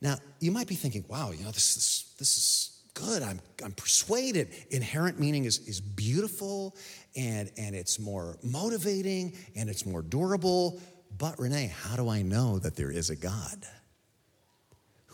Now, 0.00 0.16
you 0.40 0.50
might 0.50 0.66
be 0.66 0.74
thinking, 0.74 1.04
wow, 1.06 1.30
you 1.30 1.44
know, 1.44 1.50
this 1.50 1.76
is, 1.76 2.14
this 2.18 2.36
is 2.36 2.82
good. 2.94 3.22
I'm, 3.22 3.40
I'm 3.62 3.72
persuaded. 3.72 4.48
Inherent 4.70 5.20
meaning 5.20 5.44
is, 5.44 5.58
is 5.60 5.80
beautiful 5.80 6.76
and, 7.14 7.50
and 7.56 7.76
it's 7.76 7.98
more 7.98 8.38
motivating 8.42 9.34
and 9.54 9.68
it's 9.68 9.86
more 9.86 10.02
durable. 10.02 10.80
But, 11.16 11.38
Renee, 11.38 11.72
how 11.82 11.96
do 11.96 12.08
I 12.08 12.22
know 12.22 12.58
that 12.58 12.74
there 12.74 12.90
is 12.90 13.10
a 13.10 13.16
God? 13.16 13.66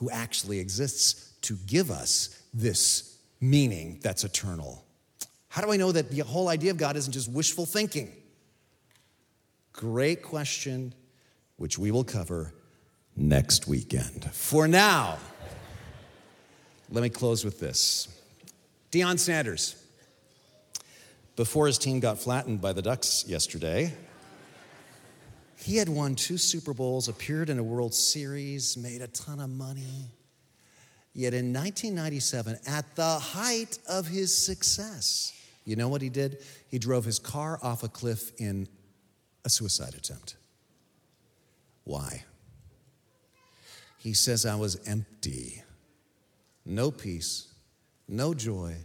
Who 0.01 0.11
actually 0.11 0.59
exists 0.59 1.35
to 1.43 1.57
give 1.67 1.91
us 1.91 2.43
this 2.55 3.19
meaning 3.39 4.01
that's 4.03 4.25
eternal. 4.25 4.83
How 5.49 5.61
do 5.61 5.71
I 5.71 5.77
know 5.77 5.93
that 5.93 6.11
the 6.11 6.21
whole 6.21 6.49
idea 6.49 6.71
of 6.71 6.79
God 6.79 6.97
isn't 6.97 7.13
just 7.13 7.31
wishful 7.31 7.67
thinking? 7.67 8.11
Great 9.75 10.23
question, 10.23 10.95
which 11.57 11.79
we 11.79 11.91
will 11.91 12.03
cover 12.03 12.55
next 13.15 13.69
weekend. 13.69 14.25
For 14.33 14.67
now, 14.67 15.19
let 16.91 17.03
me 17.03 17.11
close 17.11 17.45
with 17.45 17.61
this 17.61 18.09
Deion 18.91 19.19
Sanders, 19.19 19.77
before 21.37 21.67
his 21.67 21.77
team 21.77 22.01
got 22.01 22.19
flattened 22.19 22.63
by 22.63 22.73
the 22.73 22.83
Ducks 22.83 23.27
yesterday, 23.29 23.93
he 25.63 25.77
had 25.77 25.89
won 25.89 26.15
two 26.15 26.39
Super 26.39 26.73
Bowls, 26.73 27.09
appeared 27.09 27.51
in 27.51 27.59
a 27.59 27.63
World 27.63 27.95
Series, 27.95 28.77
made 28.77 29.03
a 29.03 29.09
ton 29.09 29.41
of 29.41 29.51
money. 29.51 30.11
Yet 31.13 31.35
in 31.35 31.53
1997, 31.53 32.59
at 32.67 32.97
the 32.97 33.19
height 33.19 33.79
of 33.89 34.07
his 34.07 34.35
success, 34.37 35.33
you 35.65 35.77
know 35.77 35.89
what 35.89 36.03
he 36.03 36.09
did? 36.09 36.39
He 36.69 36.79
drove 36.79 37.05
his 37.05 37.19
car 37.19 37.59
off 37.63 37.83
a 37.83 37.89
cliff 37.89 38.33
in 38.39 38.69
a 39.45 39.51
suicide 39.51 39.95
attempt. 39.95 40.37
Why? 41.85 42.25
He 43.99 44.15
says, 44.15 44.47
I 44.47 44.57
was 44.57 44.81
empty, 44.87 45.63
no 46.65 46.91
peace, 46.91 47.49
no 48.09 48.33
joy, 48.33 48.77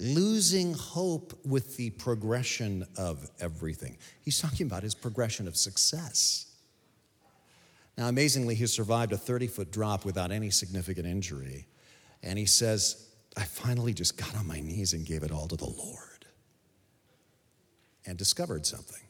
losing 0.00 0.74
hope 0.74 1.38
with 1.44 1.76
the 1.76 1.90
progression 1.90 2.86
of 2.96 3.30
everything. 3.40 3.96
He's 4.22 4.40
talking 4.40 4.66
about 4.66 4.82
his 4.82 4.94
progression 4.94 5.48
of 5.48 5.56
success. 5.56 6.46
Now, 7.96 8.08
amazingly, 8.08 8.54
he 8.54 8.66
survived 8.66 9.12
a 9.12 9.16
30 9.16 9.48
foot 9.48 9.72
drop 9.72 10.04
without 10.04 10.30
any 10.30 10.50
significant 10.50 11.06
injury. 11.06 11.66
And 12.22 12.38
he 12.38 12.46
says, 12.46 13.08
I 13.36 13.42
finally 13.42 13.92
just 13.92 14.16
got 14.16 14.36
on 14.36 14.46
my 14.46 14.60
knees 14.60 14.92
and 14.92 15.04
gave 15.04 15.22
it 15.22 15.32
all 15.32 15.48
to 15.48 15.56
the 15.56 15.64
Lord 15.64 16.26
and 18.06 18.16
discovered 18.16 18.66
something. 18.66 19.02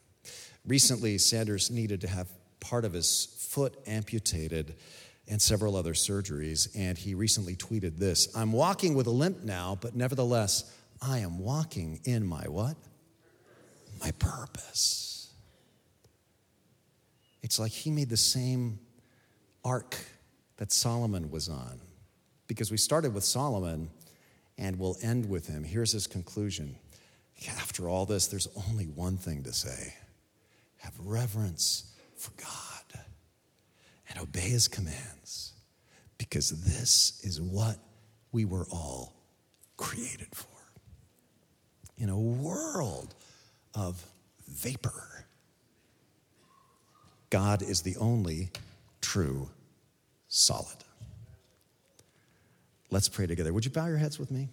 Recently, 0.65 1.17
Sanders 1.17 1.71
needed 1.71 2.01
to 2.01 2.07
have 2.07 2.27
part 2.59 2.83
of 2.83 2.93
his 2.93 3.35
foot 3.37 3.75
amputated 3.87 4.75
and 5.27 5.41
several 5.41 5.75
other 5.75 5.93
surgeries. 5.93 6.69
And 6.75 6.97
he 6.97 7.13
recently 7.13 7.55
tweeted 7.55 7.97
this 7.97 8.35
I'm 8.35 8.51
walking 8.51 8.95
with 8.95 9.07
a 9.07 9.11
limp 9.11 9.43
now, 9.43 9.77
but 9.79 9.95
nevertheless, 9.95 10.75
I 11.01 11.19
am 11.19 11.39
walking 11.39 11.99
in 12.03 12.25
my 12.25 12.47
what? 12.47 12.75
My 14.01 14.11
purpose. 14.11 15.31
It's 17.41 17.59
like 17.59 17.71
he 17.71 17.89
made 17.91 18.09
the 18.09 18.17
same 18.17 18.79
arc 19.63 19.95
that 20.57 20.71
Solomon 20.71 21.31
was 21.31 21.47
on. 21.49 21.79
Because 22.47 22.71
we 22.71 22.77
started 22.77 23.13
with 23.13 23.23
Solomon 23.23 23.89
and 24.57 24.77
we'll 24.77 24.97
end 25.01 25.29
with 25.29 25.47
him. 25.47 25.63
Here's 25.63 25.91
his 25.91 26.07
conclusion. 26.07 26.75
After 27.47 27.87
all 27.87 28.05
this, 28.05 28.27
there's 28.27 28.49
only 28.67 28.85
one 28.85 29.17
thing 29.17 29.43
to 29.43 29.53
say 29.53 29.93
have 30.77 30.93
reverence 30.99 31.93
for 32.17 32.31
God 32.37 33.03
and 34.09 34.19
obey 34.19 34.49
his 34.49 34.67
commands, 34.67 35.53
because 36.17 36.49
this 36.49 37.21
is 37.23 37.39
what 37.39 37.77
we 38.31 38.43
were 38.43 38.65
all 38.71 39.13
created 39.77 40.27
for 40.33 40.48
in 41.99 42.09
a 42.09 42.17
world 42.17 43.13
of 43.75 44.03
vapor. 44.47 45.25
God 47.29 47.61
is 47.61 47.81
the 47.81 47.97
only 47.97 48.49
true 49.01 49.49
solid. 50.27 50.77
Let's 52.89 53.07
pray 53.09 53.27
together. 53.27 53.53
Would 53.53 53.65
you 53.65 53.71
bow 53.71 53.85
your 53.85 53.97
heads 53.97 54.17
with 54.17 54.31
me? 54.31 54.49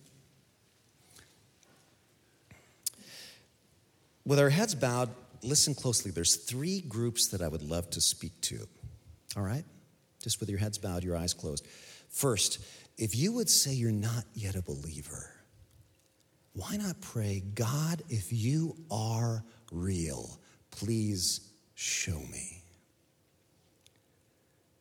With 4.27 4.39
our 4.39 4.51
heads 4.51 4.75
bowed, 4.75 5.09
listen 5.43 5.75
closely. 5.75 6.11
There's 6.11 6.37
three 6.37 6.81
groups 6.81 7.29
that 7.29 7.41
I 7.41 7.49
would 7.49 7.63
love 7.63 7.89
to 7.91 8.01
speak 8.01 8.39
to. 8.43 8.67
All 9.37 9.43
right? 9.43 9.65
Just 10.21 10.41
with 10.41 10.51
your 10.51 10.59
heads 10.59 10.79
bowed, 10.79 11.05
your 11.05 11.17
eyes 11.17 11.33
closed. 11.33 11.67
First, 12.11 12.59
if 12.99 13.15
you 13.15 13.33
would 13.33 13.49
say 13.49 13.73
you're 13.73 13.93
not 13.93 14.25
yet 14.35 14.57
a 14.57 14.63
believer, 14.63 15.31
why 16.57 16.77
not 16.79 16.99
pray, 17.03 17.43
God, 17.55 18.03
if 18.09 18.33
you 18.33 18.77
are 18.91 19.45
real, 19.71 20.39
please 20.71 21.53
show 21.75 22.19
me. 22.33 22.63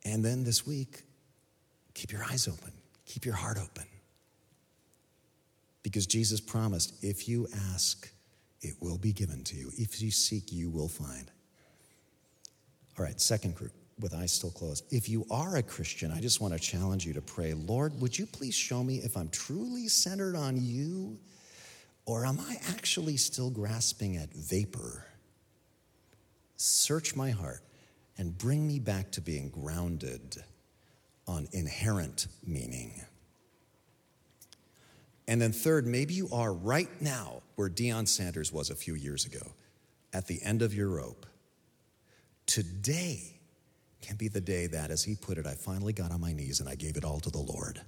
And 0.04 0.24
then 0.24 0.42
this 0.42 0.66
week, 0.66 1.02
keep 1.92 2.12
your 2.12 2.24
eyes 2.24 2.48
open, 2.48 2.72
keep 3.04 3.26
your 3.26 3.34
heart 3.34 3.58
open. 3.58 3.84
Because 5.82 6.06
Jesus 6.06 6.40
promised, 6.40 7.04
if 7.04 7.28
you 7.28 7.46
ask, 7.72 8.10
it 8.62 8.74
will 8.80 8.98
be 8.98 9.12
given 9.12 9.44
to 9.44 9.56
you. 9.56 9.70
If 9.76 10.00
you 10.00 10.10
seek, 10.10 10.50
you 10.50 10.70
will 10.70 10.88
find. 10.88 11.30
All 12.98 13.04
right, 13.04 13.20
second 13.20 13.54
group 13.54 13.72
with 14.00 14.14
eyes 14.14 14.32
still 14.32 14.50
closed. 14.50 14.84
If 14.90 15.08
you 15.10 15.26
are 15.30 15.56
a 15.56 15.62
Christian, 15.62 16.10
I 16.10 16.20
just 16.20 16.40
want 16.40 16.54
to 16.54 16.60
challenge 16.60 17.04
you 17.04 17.12
to 17.12 17.22
pray, 17.22 17.52
Lord, 17.52 18.00
would 18.00 18.18
you 18.18 18.24
please 18.24 18.54
show 18.54 18.82
me 18.82 18.96
if 18.96 19.16
I'm 19.16 19.28
truly 19.28 19.88
centered 19.88 20.36
on 20.36 20.56
you 20.56 21.18
or 22.06 22.24
am 22.24 22.40
I 22.40 22.56
actually 22.68 23.16
still 23.16 23.50
grasping 23.50 24.16
at 24.16 24.32
vapor? 24.32 25.04
Search 26.56 27.14
my 27.14 27.30
heart 27.30 27.62
and 28.16 28.38
bring 28.38 28.66
me 28.66 28.78
back 28.78 29.10
to 29.12 29.20
being 29.20 29.50
grounded 29.50 30.36
on 31.26 31.48
inherent 31.52 32.28
meaning. 32.46 33.02
And 35.28 35.42
then, 35.42 35.52
third, 35.52 35.86
maybe 35.86 36.14
you 36.14 36.28
are 36.32 36.52
right 36.52 36.88
now 37.02 37.42
where 37.56 37.68
Deion 37.68 38.06
Sanders 38.06 38.52
was 38.52 38.70
a 38.70 38.76
few 38.76 38.94
years 38.94 39.26
ago, 39.26 39.54
at 40.12 40.28
the 40.28 40.40
end 40.42 40.62
of 40.62 40.72
your 40.72 40.88
rope. 40.88 41.26
Today 42.46 43.40
can 44.00 44.16
be 44.16 44.28
the 44.28 44.40
day 44.40 44.68
that, 44.68 44.92
as 44.92 45.02
he 45.02 45.16
put 45.16 45.36
it, 45.36 45.46
I 45.46 45.54
finally 45.54 45.92
got 45.92 46.12
on 46.12 46.20
my 46.20 46.32
knees 46.32 46.60
and 46.60 46.68
I 46.68 46.76
gave 46.76 46.96
it 46.96 47.04
all 47.04 47.18
to 47.20 47.30
the 47.30 47.38
Lord. 47.38 47.80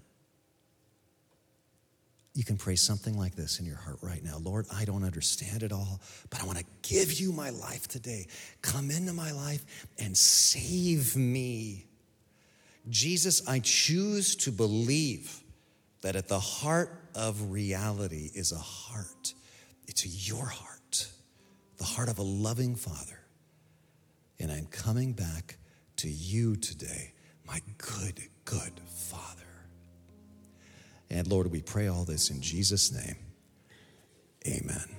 You 2.39 2.45
can 2.45 2.57
pray 2.57 2.77
something 2.77 3.19
like 3.19 3.35
this 3.35 3.59
in 3.59 3.67
your 3.67 3.79
heart 3.79 3.99
right 4.01 4.23
now 4.23 4.39
Lord, 4.41 4.67
I 4.73 4.85
don't 4.85 5.03
understand 5.03 5.65
it 5.65 5.73
all, 5.73 6.01
but 6.31 6.41
I 6.41 6.47
want 6.47 6.59
to 6.59 6.65
give 6.83 7.15
you 7.15 7.33
my 7.33 7.51
life 7.51 7.89
today. 7.89 8.29
Come 8.63 8.93
into 8.93 9.13
my 9.13 9.33
life 9.33 9.65
and 9.99 10.17
save 10.17 11.17
me. 11.17 11.87
Jesus, 12.89 13.43
I 13.49 13.59
choose 13.59 14.37
to 14.37 14.53
believe 14.53 15.43
that 16.03 16.15
at 16.15 16.29
the 16.29 16.39
heart 16.39 17.03
of 17.13 17.51
reality 17.51 18.31
is 18.33 18.53
a 18.53 18.59
heart. 18.59 19.35
It's 19.89 20.29
your 20.29 20.47
heart, 20.47 21.09
the 21.79 21.85
heart 21.85 22.09
of 22.09 22.21
a 22.21 22.23
loving 22.23 22.77
Father. 22.77 23.19
And 24.39 24.53
I'm 24.53 24.67
coming 24.67 25.13
back 25.13 25.57
to 25.97 26.09
you 26.09 26.55
today, 26.55 27.15
my 27.45 27.59
good, 27.79 28.21
good 28.45 28.81
Father. 28.87 29.38
And 31.11 31.27
Lord, 31.27 31.51
we 31.51 31.63
pray 31.63 31.89
all 31.89 32.05
this 32.05 32.31
in 32.31 32.41
Jesus' 32.41 32.93
name. 32.93 33.17
Amen. 34.47 34.98